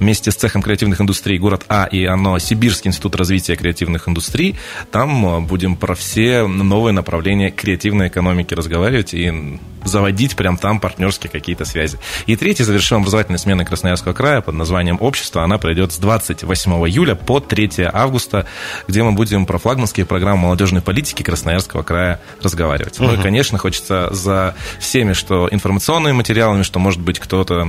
вместе 0.00 0.30
с 0.30 0.34
цехом 0.34 0.62
креативных 0.62 1.00
индустрий 1.00 1.38
город 1.38 1.64
А 1.68 1.86
и 1.86 2.04
оно 2.04 2.38
Сибирский 2.38 2.88
институт 2.88 3.16
развития 3.16 3.56
креативных 3.56 4.08
индустрий. 4.08 4.56
Там 4.90 5.26
э, 5.26 5.40
будем 5.40 5.76
про 5.76 5.94
все 5.94 6.46
новые 6.46 6.92
направления 6.92 7.50
креативной 7.50 8.08
экономики 8.08 8.54
разговаривать 8.54 9.14
и 9.14 9.58
заводить 9.84 10.36
прям 10.36 10.56
там 10.56 10.80
партнерские 10.80 11.30
какие-то 11.30 11.64
связи. 11.64 11.98
И 12.26 12.36
третья 12.36 12.64
завершим 12.64 12.98
образовательной 12.98 13.38
смены 13.38 13.64
Красноярского 13.64 14.12
края 14.12 14.40
под 14.40 14.54
названием 14.54 14.96
«Общество». 15.00 15.42
Она 15.42 15.58
пройдет 15.58 15.92
с 15.92 15.98
28 15.98 16.72
июля 16.88 17.14
по 17.14 17.40
3 17.40 17.70
августа, 17.92 18.46
где 18.88 19.02
мы 19.02 19.12
будем 19.12 19.46
про 19.46 19.58
флагманские 19.58 20.06
программы 20.06 20.42
молодежной 20.42 20.82
политики 20.82 21.22
Красноярского 21.22 21.82
края 21.82 22.20
разговаривать. 22.42 22.98
Угу. 22.98 23.08
Ну 23.08 23.14
и, 23.14 23.22
конечно, 23.22 23.58
хочется 23.58 24.08
за 24.12 24.54
всеми, 24.78 25.12
что 25.12 25.48
информационными 25.50 26.12
материалами, 26.12 26.62
что, 26.62 26.78
может 26.78 27.00
быть, 27.00 27.18
кто-то 27.18 27.66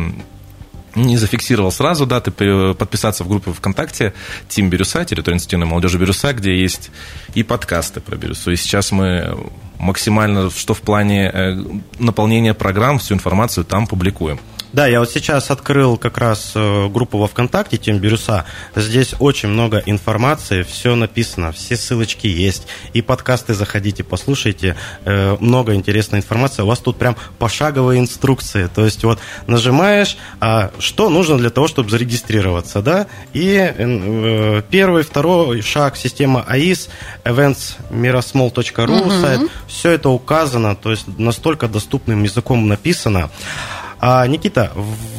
не 0.96 1.18
зафиксировал 1.18 1.72
сразу 1.72 2.06
даты, 2.06 2.32
подписаться 2.74 3.24
в 3.24 3.28
группу 3.28 3.54
ВКонтакте 3.54 4.14
Тим 4.48 4.70
Бирюса, 4.70 5.06
территория 5.06 5.38
института 5.38 5.66
молодежи 5.66 5.98
Бирюса, 5.98 6.34
где 6.34 6.60
есть 6.60 6.92
и 7.34 7.44
подкасты 7.44 8.00
про 8.00 8.16
Бирюсу. 8.16 8.52
И 8.52 8.56
сейчас 8.56 8.92
мы 8.92 9.38
максимально, 9.80 10.50
что 10.50 10.74
в 10.74 10.82
плане 10.82 11.30
э, 11.34 11.56
наполнения 12.00 12.54
программ, 12.54 13.00
всю 13.00 13.14
информацию 13.16 13.66
там 13.66 13.88
публикуем. 13.88 14.40
Да, 14.74 14.88
я 14.88 15.00
вот 15.00 15.12
сейчас 15.12 15.52
открыл 15.52 15.98
как 15.98 16.18
раз 16.18 16.54
э, 16.56 16.88
группу 16.88 17.20
во 17.20 17.28
ВКонтакте 17.28 17.78
Тим 17.78 18.00
Бирюса. 18.00 18.46
Здесь 18.76 19.14
очень 19.20 19.50
много 19.50 19.84
информации, 19.86 20.64
все 20.64 20.96
написано, 20.96 21.52
все 21.52 21.78
ссылочки 21.78 22.26
есть. 22.26 22.66
И 22.94 23.04
подкасты 23.04 23.54
заходите, 23.54 24.04
послушайте. 24.04 24.76
Э, 25.06 25.38
много 25.40 25.76
интересной 25.76 26.20
информации. 26.20 26.64
У 26.64 26.66
вас 26.66 26.80
тут 26.80 26.98
прям 26.98 27.16
пошаговые 27.38 28.00
инструкции. 28.00 28.68
То 28.74 28.84
есть 28.84 29.04
вот 29.04 29.20
нажимаешь, 29.46 30.18
а 30.40 30.72
что 30.80 31.12
нужно 31.12 31.38
для 31.38 31.52
того, 31.52 31.68
чтобы 31.68 31.92
зарегистрироваться, 31.92 32.82
да? 32.82 33.06
И 33.34 33.56
э, 33.56 34.64
первый, 34.72 35.04
второй 35.04 35.62
шаг 35.62 35.98
система 35.98 36.42
АИС, 36.48 36.90
eventsmirasmall.ru, 37.26 39.02
угу. 39.02 39.12
сайт. 39.22 39.42
Все 39.68 39.92
это 39.92 40.10
указано, 40.10 40.76
то 40.76 40.90
есть 40.90 41.06
настолько 41.20 41.68
доступным 41.68 42.24
языком 42.24 42.68
написано. 42.68 43.30
А, 44.06 44.28
Никита, 44.28 44.70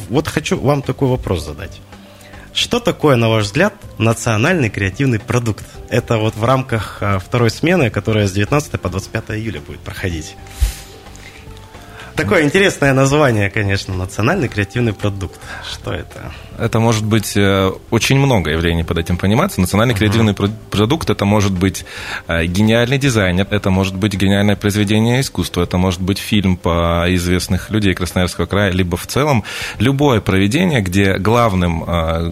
вот 0.09 0.27
хочу 0.27 0.59
вам 0.59 0.83
такой 0.83 1.07
вопрос 1.07 1.43
задать. 1.43 1.81
Что 2.53 2.79
такое, 2.79 3.15
на 3.15 3.29
ваш 3.29 3.45
взгляд, 3.45 3.73
национальный 3.97 4.69
креативный 4.69 5.19
продукт? 5.19 5.65
Это 5.89 6.19
вот 6.19 6.35
в 6.35 6.43
рамках 6.43 6.99
а, 7.01 7.17
второй 7.17 7.49
смены, 7.49 7.89
которая 7.89 8.27
с 8.27 8.31
19 8.33 8.79
по 8.79 8.87
25 8.87 9.31
июля 9.39 9.59
будет 9.59 9.79
проходить. 9.79 10.35
Такое 12.15 12.43
интересное 12.43 12.93
название, 12.93 13.49
конечно, 13.49 13.93
национальный 13.93 14.47
креативный 14.47 14.93
продукт. 14.93 15.39
Что 15.69 15.91
это? 15.91 16.31
Это 16.57 16.79
может 16.79 17.03
быть 17.03 17.35
э, 17.35 17.71
очень 17.91 18.17
много 18.17 18.51
явлений 18.51 18.85
под 18.85 18.99
этим 18.99 19.17
пониматься. 19.17 19.59
Национальный 19.59 19.93
uh-huh. 19.93 19.97
креативный 19.97 20.33
продукт 20.33 21.09
это 21.09 21.25
может 21.25 21.51
быть 21.51 21.85
э, 22.27 22.45
гениальный 22.45 22.97
дизайнер, 22.97 23.47
это 23.49 23.69
может 23.69 23.95
быть 23.95 24.13
гениальное 24.13 24.55
произведение 24.55 25.19
искусства, 25.19 25.63
это 25.63 25.77
может 25.77 25.99
быть 25.99 26.17
фильм 26.17 26.55
по 26.55 27.05
известных 27.09 27.69
людей 27.69 27.93
Красноярского 27.93 28.45
края, 28.45 28.71
либо 28.71 28.95
в 28.95 29.07
целом 29.07 29.43
любое 29.79 30.21
проведение, 30.21 30.79
где 30.79 31.17
главным 31.17 31.83
э, 31.85 32.31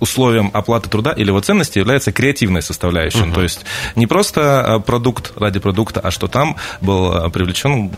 условием 0.00 0.50
оплаты 0.54 0.88
труда 0.88 1.12
или 1.12 1.28
его 1.28 1.40
ценности 1.40 1.78
является 1.78 2.10
креативная 2.10 2.62
составляющая. 2.62 3.24
Uh-huh. 3.24 3.34
То 3.34 3.42
есть 3.42 3.66
не 3.96 4.06
просто 4.06 4.82
продукт 4.86 5.32
ради 5.36 5.60
продукта, 5.60 6.00
а 6.00 6.10
что 6.10 6.26
там 6.26 6.56
был 6.80 7.30
привлечен 7.30 7.90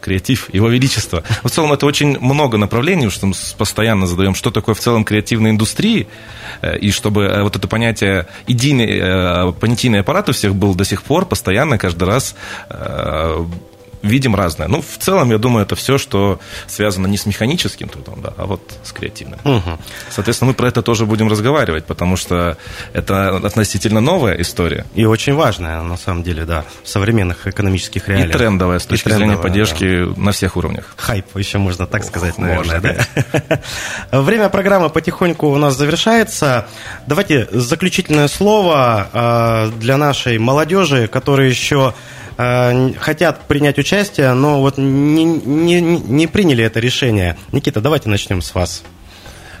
креатив, 0.00 0.52
его 0.52 0.68
величество. 0.68 1.22
В 1.42 1.50
целом 1.50 1.72
это 1.72 1.86
очень 1.86 2.18
много 2.18 2.58
направлений, 2.58 3.10
что 3.10 3.26
мы 3.26 3.34
постоянно 3.56 4.06
задаем, 4.06 4.34
что 4.34 4.50
такое 4.50 4.74
в 4.74 4.80
целом 4.80 5.04
креативная 5.04 5.50
индустрия, 5.50 6.06
э, 6.62 6.78
и 6.78 6.90
чтобы 6.90 7.24
э, 7.24 7.42
вот 7.42 7.56
это 7.56 7.68
понятие, 7.68 8.26
единый 8.46 8.98
э, 9.00 9.52
понятийный 9.52 10.00
аппарат 10.00 10.28
у 10.28 10.32
всех 10.32 10.54
был 10.54 10.74
до 10.74 10.84
сих 10.84 11.02
пор, 11.02 11.26
постоянно, 11.26 11.78
каждый 11.78 12.04
раз 12.04 12.34
видим 14.02 14.34
разное. 14.34 14.68
Ну, 14.68 14.82
в 14.82 14.98
целом, 14.98 15.30
я 15.30 15.38
думаю, 15.38 15.64
это 15.64 15.76
все, 15.76 15.98
что 15.98 16.40
связано 16.66 17.06
не 17.06 17.16
с 17.16 17.26
механическим 17.26 17.88
трудом, 17.88 18.20
да, 18.22 18.32
а 18.36 18.46
вот 18.46 18.60
с 18.84 18.92
креативным. 18.92 19.40
Угу. 19.44 19.78
Соответственно, 20.10 20.50
мы 20.50 20.54
про 20.54 20.68
это 20.68 20.82
тоже 20.82 21.06
будем 21.06 21.28
разговаривать, 21.28 21.84
потому 21.84 22.16
что 22.16 22.56
это 22.92 23.36
относительно 23.36 24.00
новая 24.00 24.40
история. 24.40 24.86
И 24.94 25.04
очень 25.04 25.34
важная, 25.34 25.82
на 25.82 25.96
самом 25.96 26.22
деле, 26.22 26.44
да, 26.44 26.64
в 26.82 26.88
современных 26.88 27.46
экономических 27.46 28.08
реалиях. 28.08 28.30
И 28.30 28.32
трендовая, 28.32 28.78
с 28.78 28.86
точки 28.86 29.08
зрения 29.08 29.36
поддержки 29.36 30.04
да. 30.04 30.20
на 30.20 30.32
всех 30.32 30.56
уровнях. 30.56 30.94
Хайп, 30.96 31.36
еще 31.36 31.58
можно 31.58 31.86
так 31.86 32.04
сказать, 32.04 32.38
наверное. 32.38 32.80
Да? 32.80 33.60
Время 34.20 34.48
программы 34.48 34.90
потихоньку 34.90 35.48
у 35.48 35.56
нас 35.56 35.76
завершается. 35.76 36.66
Давайте 37.06 37.48
заключительное 37.50 38.28
слово 38.28 39.08
а, 39.12 39.70
для 39.78 39.96
нашей 39.96 40.38
молодежи, 40.38 41.08
которая 41.08 41.48
еще 41.48 41.94
хотят 42.38 43.48
принять 43.48 43.78
участие, 43.78 44.32
но 44.32 44.60
вот 44.60 44.78
не, 44.78 45.24
не, 45.24 45.80
не 45.80 46.26
приняли 46.28 46.62
это 46.62 46.78
решение. 46.78 47.36
Никита, 47.50 47.80
давайте 47.80 48.08
начнем 48.08 48.42
с 48.42 48.54
вас. 48.54 48.84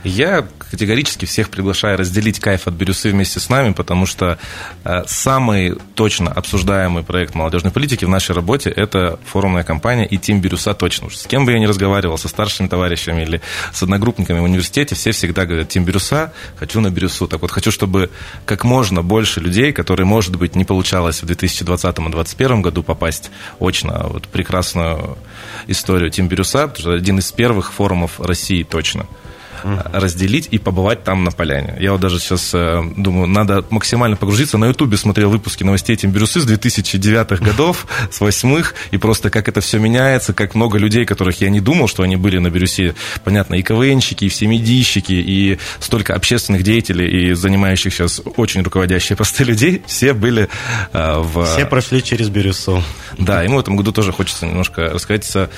Я 0.04 0.46
категорически 0.70 1.24
всех 1.24 1.50
приглашаю 1.50 1.98
разделить 1.98 2.38
кайф 2.38 2.68
от 2.68 2.74
Бирюсы 2.74 3.10
вместе 3.10 3.40
с 3.40 3.48
нами, 3.48 3.72
потому 3.72 4.06
что 4.06 4.38
э, 4.84 5.02
самый 5.06 5.76
точно 5.94 6.30
обсуждаемый 6.30 7.02
проект 7.02 7.34
молодежной 7.34 7.72
политики 7.72 8.04
в 8.04 8.08
нашей 8.08 8.32
работе– 8.32 8.70
это 8.76 9.18
форумная 9.26 9.64
компания 9.64 10.06
и 10.06 10.16
Тим 10.16 10.40
Бирюса 10.40 10.74
точно. 10.74 11.10
С 11.10 11.26
кем 11.26 11.44
бы 11.44 11.52
я 11.52 11.58
ни 11.58 11.66
разговаривал, 11.66 12.16
со 12.16 12.28
старшими 12.28 12.68
товарищами 12.68 13.22
или 13.22 13.40
с 13.72 13.82
одногруппниками 13.82 14.38
в 14.38 14.44
университете, 14.44 14.94
все 14.94 15.10
всегда 15.10 15.46
говорят, 15.46 15.68
Тим 15.68 15.84
Бирюса, 15.84 16.32
хочу 16.56 16.80
на 16.80 16.90
Бирюсу. 16.90 17.26
Так 17.26 17.42
вот, 17.42 17.50
хочу, 17.50 17.72
чтобы 17.72 18.10
как 18.44 18.64
можно 18.64 19.02
больше 19.02 19.40
людей, 19.40 19.72
которые, 19.72 20.06
может 20.06 20.36
быть, 20.36 20.54
не 20.54 20.64
получалось 20.64 21.22
в 21.22 21.26
2020 21.26 21.84
и 21.84 22.02
2021 22.02 22.62
году 22.62 22.82
попасть 22.82 23.30
очно, 23.58 24.06
вот 24.08 24.28
прекрасную 24.28 25.18
историю 25.66 26.10
Тим 26.10 26.28
Бирюса, 26.28 26.72
один 26.84 27.18
из 27.18 27.32
первых 27.32 27.72
форумов 27.72 28.20
России 28.20 28.62
точно– 28.62 29.06
угу. 29.64 29.80
разделить 29.92 30.48
и 30.50 30.58
побывать 30.58 31.04
там 31.04 31.24
на 31.24 31.30
поляне. 31.30 31.76
Я 31.80 31.92
вот 31.92 32.00
даже 32.00 32.18
сейчас 32.18 32.50
э, 32.54 32.82
думаю, 32.96 33.26
надо 33.26 33.64
максимально 33.70 34.16
погрузиться. 34.16 34.58
На 34.58 34.66
Ютубе 34.66 34.96
смотрел 34.96 35.30
выпуски 35.30 35.64
новостей 35.64 35.96
Тимбирюсы 35.96 36.40
с 36.40 36.46
2009-х 36.46 37.44
годов, 37.44 37.86
с 38.10 38.20
восьмых, 38.20 38.74
и 38.90 38.98
просто 38.98 39.30
как 39.30 39.48
это 39.48 39.60
все 39.60 39.78
меняется, 39.78 40.32
как 40.32 40.54
много 40.54 40.78
людей, 40.78 41.04
которых 41.04 41.40
я 41.40 41.50
не 41.50 41.60
думал, 41.60 41.88
что 41.88 42.02
они 42.02 42.16
были 42.16 42.38
на 42.38 42.50
Бирюсе, 42.50 42.94
понятно, 43.24 43.54
и 43.56 43.62
КВНщики, 43.62 44.24
и 44.24 44.28
всемидийщики, 44.28 45.12
и 45.12 45.58
столько 45.80 46.14
общественных 46.14 46.62
деятелей, 46.62 47.30
и 47.30 47.32
занимающих 47.34 47.92
сейчас 47.92 48.20
очень 48.36 48.62
руководящие 48.62 49.16
посты 49.18 49.44
людей, 49.44 49.82
все 49.86 50.12
были 50.12 50.48
э, 50.92 51.18
в... 51.18 51.44
Все 51.46 51.66
прошли 51.66 52.02
через 52.02 52.28
Бирюсу. 52.28 52.82
Да, 53.18 53.44
и 53.44 53.48
мы 53.48 53.56
в 53.56 53.60
этом 53.60 53.76
году 53.76 53.92
тоже 53.92 54.12
хочется 54.12 54.46
немножко 54.46 54.90
рассказать, 54.90 55.24
с 55.24 55.50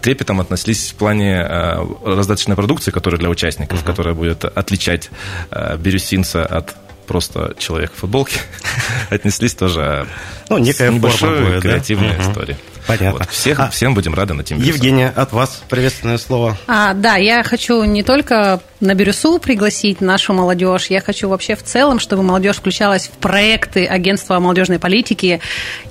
трепетом 0.00 0.40
относлись 0.40 0.90
в 0.90 0.94
плане 0.94 1.42
раздаточной 2.04 2.56
продукции, 2.56 2.90
которая 2.90 3.18
для 3.18 3.28
участников, 3.44 3.82
uh-huh. 3.82 3.86
которая 3.86 4.14
будет 4.14 4.44
отличать 4.44 5.10
бирюсинца 5.78 6.44
от 6.44 6.74
просто 7.06 7.54
человек 7.58 7.92
в 7.92 7.96
футболке, 7.96 8.40
отнеслись 9.10 9.54
тоже 9.54 10.06
ну, 10.48 10.58
некая 10.58 10.90
с 10.90 10.94
небольшой 10.94 11.44
будет, 11.44 11.62
креативной 11.62 12.16
да? 12.16 12.22
историей. 12.22 12.56
Понятно. 12.86 13.20
Вот. 13.20 13.30
Всех, 13.30 13.60
а, 13.60 13.70
всем 13.70 13.94
будем 13.94 14.14
рады 14.14 14.34
на 14.34 14.42
Team 14.42 14.62
Евгения, 14.62 15.12
от 15.14 15.32
вас 15.32 15.62
приветственное 15.68 16.18
слово. 16.18 16.56
А, 16.66 16.92
да, 16.92 17.16
я 17.16 17.42
хочу 17.42 17.82
не 17.84 18.02
только 18.02 18.60
на 18.80 18.94
Бирюсу 18.94 19.38
пригласить 19.38 20.00
нашу 20.00 20.34
молодежь, 20.34 20.86
я 20.88 21.00
хочу 21.00 21.28
вообще 21.28 21.56
в 21.56 21.62
целом, 21.62 21.98
чтобы 21.98 22.22
молодежь 22.22 22.56
включалась 22.56 23.06
в 23.06 23.12
проекты 23.12 23.86
агентства 23.86 24.38
молодежной 24.38 24.78
политики 24.78 25.40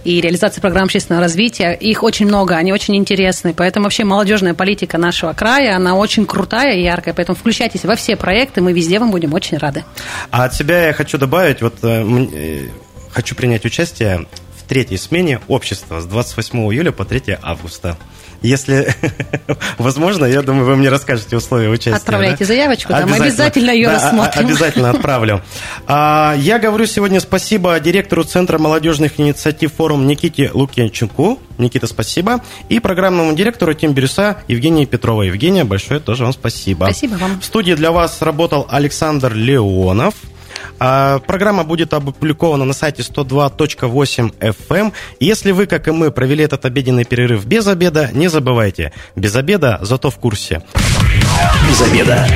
и 0.03 0.21
реализации 0.21 0.61
программ 0.61 0.85
общественного 0.85 1.23
развития. 1.23 1.71
Их 1.71 2.03
очень 2.03 2.27
много, 2.27 2.55
они 2.55 2.71
очень 2.71 2.95
интересны, 2.95 3.53
поэтому 3.53 3.85
вообще 3.85 4.03
молодежная 4.03 4.53
политика 4.53 4.97
нашего 4.97 5.33
края, 5.33 5.75
она 5.75 5.95
очень 5.95 6.25
крутая 6.25 6.75
и 6.75 6.83
яркая, 6.83 7.13
поэтому 7.13 7.35
включайтесь 7.35 7.83
во 7.83 7.95
все 7.95 8.15
проекты, 8.15 8.61
мы 8.61 8.73
везде 8.73 8.99
вам 8.99 9.09
будем 9.09 9.33
очень 9.33 9.57
рады. 9.57 9.83
А 10.29 10.43
от 10.45 10.53
себя 10.53 10.87
я 10.87 10.93
хочу 10.93 11.17
добавить, 11.17 11.61
вот 11.61 11.75
э, 11.83 12.03
э 12.33 12.69
хочу 13.13 13.35
принять 13.35 13.63
участие 13.63 14.25
в 14.63 14.67
третьей 14.67 14.97
смене 14.97 15.39
общества 15.47 16.01
с 16.01 16.05
28 16.05 16.57
июля 16.73 16.91
по 16.91 17.05
3 17.05 17.37
августа. 17.41 17.97
Если 18.43 18.93
возможно, 19.77 20.25
я 20.25 20.41
думаю, 20.41 20.65
вы 20.65 20.75
мне 20.75 20.89
расскажете 20.89 21.37
условия 21.37 21.69
участия. 21.69 21.95
Отправляйте 21.95 22.39
да? 22.39 22.45
заявочку, 22.45 22.89
да, 22.91 23.05
мы 23.05 23.15
обязательно 23.15 23.71
ее 23.71 23.87
да, 23.87 23.93
рассмотрим. 23.93 24.45
Обязательно 24.45 24.89
отправлю. 24.89 25.41
А, 25.87 26.35
я 26.37 26.59
говорю 26.59 26.85
сегодня 26.85 27.21
спасибо 27.21 27.79
директору 27.79 28.23
Центра 28.23 28.57
молодежных 28.57 29.17
инициатив 29.17 29.73
форум 29.73 30.07
Никите 30.07 30.51
Лукьянчуку. 30.53 31.39
Никита, 31.57 31.87
спасибо. 31.87 32.41
И 32.67 32.79
программному 32.81 33.33
директору 33.33 33.73
Тим 33.73 33.93
Бирюса 33.93 34.37
Евгении 34.49 34.83
Петровой. 34.83 35.27
Евгения, 35.27 35.63
большое 35.63 36.01
тоже 36.01 36.23
вам 36.23 36.33
спасибо. 36.33 36.83
Спасибо 36.85 37.13
вам. 37.15 37.39
В 37.39 37.45
студии 37.45 37.75
для 37.75 37.93
вас 37.93 38.21
работал 38.21 38.67
Александр 38.69 39.33
Леонов. 39.33 40.15
А, 40.79 41.19
программа 41.19 41.63
будет 41.63 41.93
опубликована 41.93 42.65
на 42.65 42.73
сайте 42.73 43.01
102.8 43.01 44.33
FM. 44.39 44.55
Эм. 44.69 44.93
Если 45.19 45.51
вы, 45.51 45.65
как 45.65 45.87
и 45.87 45.91
мы, 45.91 46.11
провели 46.11 46.43
этот 46.43 46.65
обеденный 46.65 47.05
перерыв 47.05 47.45
без 47.45 47.67
обеда, 47.67 48.09
не 48.13 48.27
забывайте. 48.27 48.91
Без 49.15 49.35
обеда, 49.35 49.79
зато 49.81 50.09
в 50.09 50.17
курсе. 50.17 50.63
Без 51.69 51.81
обеда. 51.81 52.27